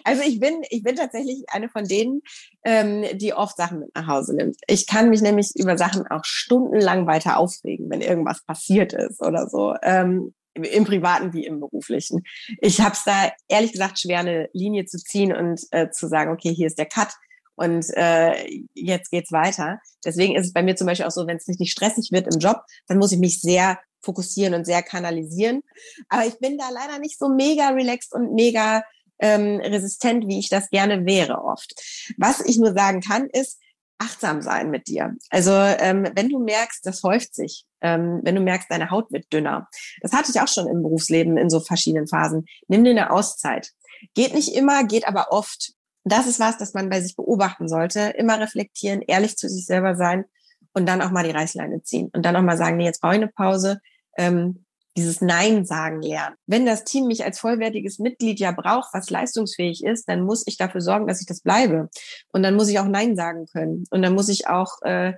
Also 0.04 0.24
ich 0.24 0.40
bin, 0.40 0.62
ich 0.70 0.84
bin 0.84 0.96
tatsächlich 0.96 1.44
eine 1.48 1.70
von 1.70 1.86
denen, 1.86 2.22
ähm, 2.64 3.06
die 3.18 3.34
oft 3.34 3.56
Sachen 3.56 3.80
mit 3.80 3.96
nach 3.96 4.08
Hause 4.08 4.36
nimmt. 4.36 4.58
Ich 4.68 4.88
kann 4.88 5.10
mich 5.10 5.22
nämlich 5.22 5.52
über 5.56 5.78
Sachen 5.78 6.06
auch 6.08 6.26
stundenlang 6.26 7.08
weiter 7.08 7.38
aufregen, 7.38 7.90
wenn 7.90 8.02
irgendwas 8.02 8.44
passiert 8.44 8.94
ist 8.94 9.22
oder 9.22 9.48
so. 9.48 9.76
Ähm, 9.82 10.34
im 10.56 10.86
privaten 10.86 11.34
wie 11.34 11.46
im 11.46 11.60
beruflichen. 11.60 12.24
Ich 12.62 12.80
habe 12.80 12.94
es 12.94 13.04
da 13.04 13.32
ehrlich 13.48 13.72
gesagt 13.72 14.00
schwer, 14.00 14.20
eine 14.20 14.50
Linie 14.54 14.86
zu 14.86 14.98
ziehen 14.98 15.36
und 15.36 15.62
äh, 15.72 15.90
zu 15.90 16.08
sagen, 16.08 16.32
okay, 16.32 16.54
hier 16.54 16.68
ist 16.68 16.78
der 16.78 16.86
Cut 16.86 17.10
und 17.56 17.86
äh, 17.96 18.62
jetzt 18.74 19.12
geht's 19.12 19.32
weiter. 19.32 19.80
Deswegen 20.06 20.36
ist 20.36 20.48
es 20.48 20.54
bei 20.54 20.64
mir 20.64 20.76
zum 20.76 20.88
Beispiel 20.88 21.06
auch 21.06 21.12
so, 21.12 21.28
wenn 21.28 21.38
es 21.38 21.48
richtig 21.48 21.72
stressig 21.72 22.10
wird 22.12 22.34
im 22.34 22.40
Job, 22.40 22.62
dann 22.88 22.98
muss 22.98 23.12
ich 23.12 23.20
mich 23.20 23.42
sehr 23.42 23.80
fokussieren 24.02 24.54
und 24.54 24.66
sehr 24.66 24.84
kanalisieren. 24.84 25.62
Aber 26.10 26.26
ich 26.26 26.38
bin 26.40 26.58
da 26.58 26.70
leider 26.70 27.00
nicht 27.00 27.18
so 27.18 27.30
mega 27.30 27.70
relaxed 27.70 28.14
und 28.14 28.34
mega 28.34 28.84
ähm, 29.20 29.60
resistent, 29.60 30.28
wie 30.28 30.40
ich 30.40 30.50
das 30.50 30.70
gerne 30.70 31.06
wäre 31.06 31.44
oft. 31.44 31.74
Was 32.18 32.42
ich 32.42 32.58
nur 32.58 32.74
sagen 32.74 33.02
kann, 33.02 33.28
ist, 33.28 33.60
achtsam 34.00 34.42
sein 34.42 34.70
mit 34.70 34.88
dir. 34.88 35.16
Also 35.30 35.52
ähm, 35.52 36.10
wenn 36.16 36.30
du 36.30 36.40
merkst, 36.40 36.86
das 36.86 37.04
häuft 37.04 37.36
sich, 37.36 37.66
ähm, 37.82 38.20
wenn 38.24 38.36
du 38.36 38.42
merkst, 38.42 38.70
deine 38.70 38.90
Haut 38.90 39.12
wird 39.12 39.32
dünner. 39.32 39.68
Das 40.02 40.14
hatte 40.14 40.32
ich 40.34 40.42
auch 40.42 40.48
schon 40.48 40.68
im 40.68 40.84
Berufsleben 40.84 41.38
in 41.38 41.50
so 41.50 41.60
verschiedenen 41.60 42.08
Phasen. 42.08 42.46
Nimm 42.68 42.84
dir 42.84 42.92
eine 42.92 43.12
Auszeit. 43.12 43.72
Geht 44.14 44.34
nicht 44.34 44.56
immer, 44.56 44.84
geht 44.84 45.08
aber 45.08 45.32
oft. 45.32 45.74
Das 46.04 46.28
ist 46.28 46.40
was, 46.40 46.58
das 46.58 46.74
man 46.74 46.90
bei 46.90 47.00
sich 47.00 47.16
beobachten 47.16 47.70
sollte. 47.70 48.14
Immer 48.18 48.40
reflektieren, 48.40 49.02
ehrlich 49.02 49.38
zu 49.38 49.48
sich 49.48 49.66
selber 49.66 49.96
sein 49.96 50.26
und 50.74 50.88
dann 50.88 51.02
auch 51.02 51.12
mal 51.12 51.24
die 51.24 51.32
Reißleine 51.32 51.84
ziehen 51.84 52.10
und 52.14 52.26
dann 52.26 52.36
auch 52.36 52.42
mal 52.42 52.58
sagen, 52.58 52.78
nee, 52.78 52.86
jetzt 52.86 53.00
brauche 53.00 53.14
ich 53.14 53.22
eine 53.22 53.32
Pause. 53.32 53.80
Ähm, 54.18 54.66
dieses 54.96 55.22
Nein 55.22 55.66
sagen 55.66 56.02
lernen. 56.02 56.36
Wenn 56.46 56.66
das 56.66 56.84
Team 56.84 57.08
mich 57.08 57.24
als 57.24 57.40
vollwertiges 57.40 58.00
Mitglied 58.00 58.40
ja 58.40 58.52
braucht, 58.52 58.94
was 58.94 59.10
leistungsfähig 59.10 59.84
ist, 59.84 60.08
dann 60.08 60.22
muss 60.22 60.44
ich 60.46 60.58
dafür 60.58 60.82
sorgen, 60.82 61.08
dass 61.08 61.22
ich 61.22 61.28
das 61.28 61.42
bleibe. 61.42 61.90
Und 62.32 62.44
dann 62.44 62.56
muss 62.56 62.70
ich 62.70 62.80
auch 62.80 62.88
Nein 62.88 63.16
sagen 63.16 63.46
können. 63.48 63.86
Und 63.90 64.02
dann 64.04 64.14
muss 64.14 64.30
ich 64.30 64.48
auch 64.48 64.82
äh, 64.84 65.14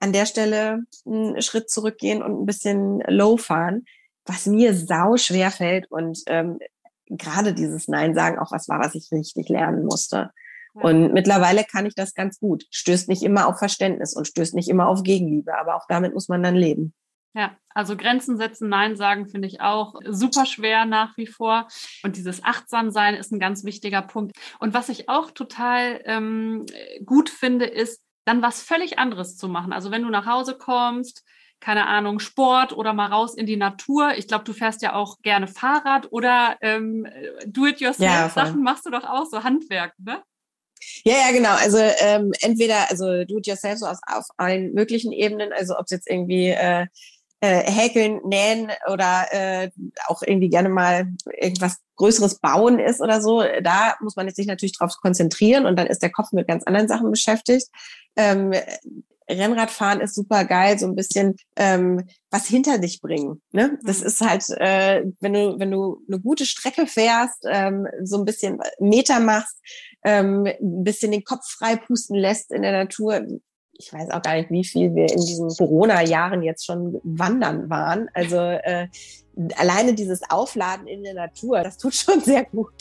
an 0.00 0.12
der 0.12 0.26
Stelle 0.26 0.80
einen 1.06 1.42
Schritt 1.42 1.70
zurückgehen 1.70 2.22
und 2.22 2.40
ein 2.40 2.46
bisschen 2.46 3.00
low 3.06 3.36
fahren, 3.36 3.84
was 4.24 4.46
mir 4.46 4.74
sau 4.74 5.16
schwer 5.16 5.50
fällt. 5.50 5.90
Und 5.90 6.20
ähm, 6.26 6.58
gerade 7.06 7.52
dieses 7.52 7.88
Nein 7.88 8.14
sagen 8.14 8.38
auch 8.38 8.52
was 8.52 8.68
war, 8.68 8.80
was 8.80 8.94
ich 8.94 9.10
richtig 9.12 9.48
lernen 9.48 9.84
musste. 9.84 10.30
Und 10.74 11.12
mittlerweile 11.12 11.64
kann 11.64 11.86
ich 11.86 11.94
das 11.94 12.14
ganz 12.14 12.38
gut. 12.38 12.64
Stößt 12.70 13.08
nicht 13.08 13.22
immer 13.22 13.48
auf 13.48 13.58
Verständnis 13.58 14.14
und 14.14 14.26
stößt 14.26 14.54
nicht 14.54 14.68
immer 14.68 14.88
auf 14.88 15.02
Gegenliebe, 15.02 15.58
aber 15.58 15.74
auch 15.74 15.86
damit 15.88 16.14
muss 16.14 16.28
man 16.28 16.42
dann 16.42 16.54
leben. 16.54 16.94
Ja, 17.34 17.56
also 17.68 17.96
Grenzen 17.96 18.36
setzen, 18.36 18.68
Nein 18.68 18.96
sagen 18.96 19.28
finde 19.28 19.46
ich 19.48 19.60
auch 19.60 19.94
super 20.04 20.46
schwer 20.46 20.86
nach 20.86 21.16
wie 21.16 21.26
vor. 21.26 21.68
Und 22.02 22.16
dieses 22.16 22.42
Achtsamsein 22.42 23.14
ist 23.14 23.32
ein 23.32 23.38
ganz 23.38 23.64
wichtiger 23.64 24.02
Punkt. 24.02 24.36
Und 24.58 24.74
was 24.74 24.88
ich 24.88 25.08
auch 25.08 25.30
total 25.30 26.00
ähm, 26.04 26.66
gut 27.04 27.30
finde, 27.30 27.66
ist, 27.66 28.02
dann 28.24 28.42
was 28.42 28.62
völlig 28.62 28.98
anderes 28.98 29.36
zu 29.36 29.48
machen. 29.48 29.72
Also 29.72 29.90
wenn 29.90 30.02
du 30.02 30.10
nach 30.10 30.26
Hause 30.26 30.56
kommst, 30.58 31.24
keine 31.60 31.86
Ahnung, 31.86 32.20
Sport 32.20 32.72
oder 32.72 32.92
mal 32.92 33.06
raus 33.06 33.34
in 33.34 33.46
die 33.46 33.56
Natur. 33.56 34.14
Ich 34.16 34.28
glaube, 34.28 34.44
du 34.44 34.52
fährst 34.52 34.82
ja 34.82 34.94
auch 34.94 35.20
gerne 35.22 35.48
Fahrrad 35.48 36.12
oder 36.12 36.56
ähm, 36.60 37.06
Do-it-yourself-Sachen 37.46 38.58
ja, 38.58 38.62
machst 38.62 38.86
du 38.86 38.90
doch 38.90 39.04
auch, 39.04 39.26
so 39.26 39.42
Handwerk, 39.42 39.94
ne? 39.98 40.22
Ja, 41.04 41.14
ja, 41.14 41.32
genau. 41.32 41.54
Also 41.54 41.78
ähm, 41.78 42.32
entweder, 42.40 42.88
also 42.90 43.24
do-it-yourself 43.24 43.78
so 43.78 43.86
aus, 43.86 43.98
auf 44.06 44.26
allen 44.36 44.72
möglichen 44.74 45.10
Ebenen, 45.12 45.52
also 45.52 45.76
ob 45.76 45.86
es 45.86 45.90
jetzt 45.90 46.08
irgendwie 46.08 46.50
äh, 46.50 46.86
äh, 47.40 47.70
häkeln, 47.70 48.20
nähen 48.24 48.70
oder 48.92 49.26
äh, 49.30 49.70
auch 50.06 50.22
irgendwie 50.22 50.48
gerne 50.48 50.68
mal 50.68 51.08
irgendwas 51.40 51.78
Größeres 51.96 52.40
bauen 52.40 52.78
ist 52.78 53.00
oder 53.00 53.20
so, 53.20 53.42
da 53.62 53.96
muss 54.00 54.16
man 54.16 54.26
jetzt 54.26 54.36
sich 54.36 54.46
natürlich 54.46 54.76
drauf 54.76 54.94
konzentrieren 55.00 55.66
und 55.66 55.76
dann 55.76 55.86
ist 55.86 56.02
der 56.02 56.10
Kopf 56.10 56.32
mit 56.32 56.48
ganz 56.48 56.64
anderen 56.64 56.88
Sachen 56.88 57.10
beschäftigt. 57.10 57.68
Ähm, 58.16 58.52
Rennradfahren 59.30 60.00
ist 60.00 60.14
super 60.14 60.44
geil, 60.44 60.78
so 60.78 60.86
ein 60.86 60.94
bisschen 60.94 61.36
ähm, 61.56 62.04
was 62.30 62.46
hinter 62.46 62.78
dich 62.78 63.00
bringen. 63.00 63.42
Ne? 63.52 63.78
Das 63.82 64.00
mhm. 64.00 64.06
ist 64.06 64.20
halt, 64.20 64.44
äh, 64.58 65.04
wenn 65.20 65.32
du 65.32 65.58
wenn 65.58 65.70
du 65.70 66.02
eine 66.08 66.20
gute 66.20 66.46
Strecke 66.46 66.86
fährst, 66.86 67.44
ähm, 67.46 67.86
so 68.02 68.18
ein 68.18 68.24
bisschen 68.24 68.58
Meter 68.80 69.20
machst, 69.20 69.58
ähm, 70.04 70.46
ein 70.46 70.84
bisschen 70.84 71.12
den 71.12 71.24
Kopf 71.24 71.46
frei 71.46 71.76
pusten 71.76 72.16
lässt 72.16 72.50
in 72.52 72.62
der 72.62 72.72
Natur, 72.72 73.26
ich 73.78 73.92
weiß 73.92 74.10
auch 74.10 74.22
gar 74.22 74.34
nicht, 74.34 74.50
wie 74.50 74.64
viel 74.64 74.94
wir 74.94 75.08
in 75.10 75.24
diesen 75.24 75.48
Corona-Jahren 75.48 76.42
jetzt 76.42 76.66
schon 76.66 77.00
wandern 77.04 77.70
waren. 77.70 78.08
Also 78.12 78.36
äh, 78.36 78.88
alleine 79.56 79.94
dieses 79.94 80.28
Aufladen 80.28 80.88
in 80.88 81.04
der 81.04 81.14
Natur, 81.14 81.62
das 81.62 81.78
tut 81.78 81.94
schon 81.94 82.20
sehr 82.24 82.44
gut. 82.44 82.72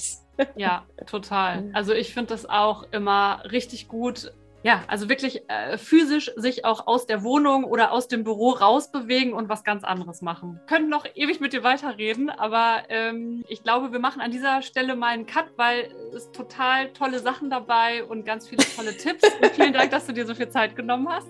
Ja, 0.55 0.85
total. 1.05 1.69
Also 1.73 1.93
ich 1.93 2.13
finde 2.13 2.29
das 2.29 2.47
auch 2.47 2.83
immer 2.91 3.43
richtig 3.51 3.87
gut, 3.87 4.33
ja, 4.67 4.81
also 4.87 5.07
wirklich 5.07 5.43
äh, 5.47 5.77
physisch 5.77 6.29
sich 6.35 6.65
auch 6.65 6.87
aus 6.87 7.05
der 7.05 7.23
Wohnung 7.23 7.63
oder 7.63 7.93
aus 7.93 8.09
dem 8.09 8.25
Büro 8.25 8.49
rausbewegen 8.49 9.31
und 9.31 9.47
was 9.47 9.63
ganz 9.63 9.85
anderes 9.85 10.21
machen. 10.21 10.59
Können 10.67 10.89
noch 10.89 11.05
ewig 11.15 11.39
mit 11.39 11.53
dir 11.53 11.63
weiterreden, 11.63 12.29
aber 12.29 12.79
ähm, 12.89 13.45
ich 13.47 13.63
glaube, 13.63 13.93
wir 13.93 13.99
machen 13.99 14.19
an 14.19 14.29
dieser 14.29 14.61
Stelle 14.61 14.97
mal 14.97 15.13
einen 15.13 15.25
Cut, 15.25 15.45
weil 15.55 15.87
es 16.13 16.29
total 16.33 16.91
tolle 16.91 17.19
Sachen 17.19 17.49
dabei 17.49 18.03
und 18.03 18.25
ganz 18.25 18.49
viele 18.49 18.65
tolle 18.75 18.97
Tipps. 18.97 19.23
Und 19.41 19.51
vielen 19.51 19.71
Dank, 19.71 19.91
dass 19.91 20.05
du 20.05 20.11
dir 20.11 20.25
so 20.25 20.35
viel 20.35 20.49
Zeit 20.49 20.75
genommen 20.75 21.07
hast. 21.07 21.29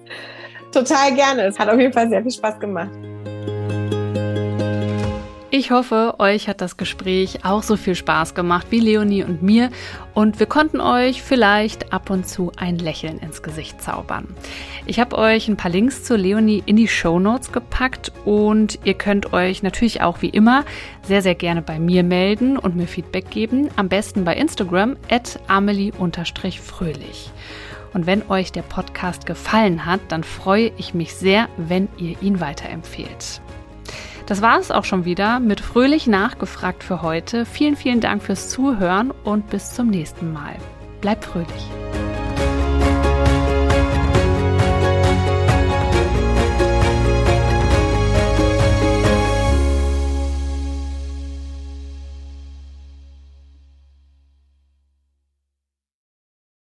Total 0.72 1.14
gerne. 1.14 1.44
Es 1.44 1.60
hat 1.60 1.70
auf 1.70 1.80
jeden 1.80 1.94
Fall 1.94 2.10
sehr 2.10 2.24
viel 2.24 2.32
Spaß 2.32 2.60
gemacht. 2.60 2.90
Ich 5.50 5.72
hoffe, 5.72 6.16
euch 6.20 6.50
hat 6.50 6.60
das 6.60 6.76
Gespräch 6.76 7.46
auch 7.46 7.64
so 7.64 7.78
viel 7.78 7.96
Spaß 7.96 8.36
gemacht 8.36 8.68
wie 8.70 8.82
Leonie 8.82 9.24
und 9.24 9.42
mir 9.42 9.70
und 10.14 10.42
wir 10.42 10.46
konnten 10.46 10.82
euch 10.82 11.22
vielleicht 11.22 11.94
ab 11.94 12.10
und 12.10 12.28
zu 12.28 12.52
ein 12.58 12.78
Lächeln 12.78 13.18
ins 13.20 13.42
Gesicht 13.42 13.82
zaubern. 13.82 14.28
Ich 14.86 15.00
habe 15.00 15.18
euch 15.18 15.48
ein 15.48 15.56
paar 15.56 15.72
Links 15.72 16.04
zu 16.04 16.18
Leonie 16.18 16.64
in 16.66 16.76
die 16.76 16.90
Show 16.90 17.18
Notes 17.18 17.54
gepackt 17.54 18.12
und 18.26 18.78
ihr 18.84 18.96
könnt 18.96 19.32
euch 19.32 19.64
natürlich 19.64 20.02
auch 20.02 20.22
wie 20.22 20.30
immer 20.30 20.66
sehr, 21.04 21.22
sehr 21.22 21.36
gerne 21.36 21.62
bei 21.62 21.80
mir 21.80 22.04
melden 22.04 22.58
und 22.58 22.76
mir 22.76 22.88
Feedback 22.88 23.30
geben. 23.30 23.70
Am 23.78 23.88
besten 23.88 24.26
bei 24.26 24.36
Instagram 24.36 24.98
at 25.10 25.40
amelie-fröhlich. 25.48 27.32
Und 27.94 28.06
wenn 28.06 28.30
euch 28.30 28.52
der 28.52 28.64
Podcast 28.64 29.26
gefallen 29.26 29.86
hat, 29.86 30.02
dann 30.10 30.26
freue 30.26 30.74
ich 30.78 30.94
mich 30.94 31.16
sehr, 31.16 31.48
wenn 31.56 31.88
ihr 31.98 32.22
ihn 32.22 32.42
weiterempfehlt. 32.42 33.42
Das 34.28 34.42
war 34.42 34.60
es 34.60 34.72
auch 34.72 34.84
schon 34.84 35.06
wieder 35.06 35.40
mit 35.40 35.62
Fröhlich 35.62 36.06
nachgefragt 36.06 36.84
für 36.84 37.02
heute. 37.02 37.46
Vielen, 37.46 37.78
vielen 37.78 38.02
Dank 38.02 38.22
fürs 38.22 38.50
Zuhören 38.50 39.12
und 39.24 39.50
bis 39.50 39.74
zum 39.74 39.88
nächsten 39.88 40.34
Mal. 40.34 40.56
Bleibt 41.00 41.26
fröhlich. 41.26 41.87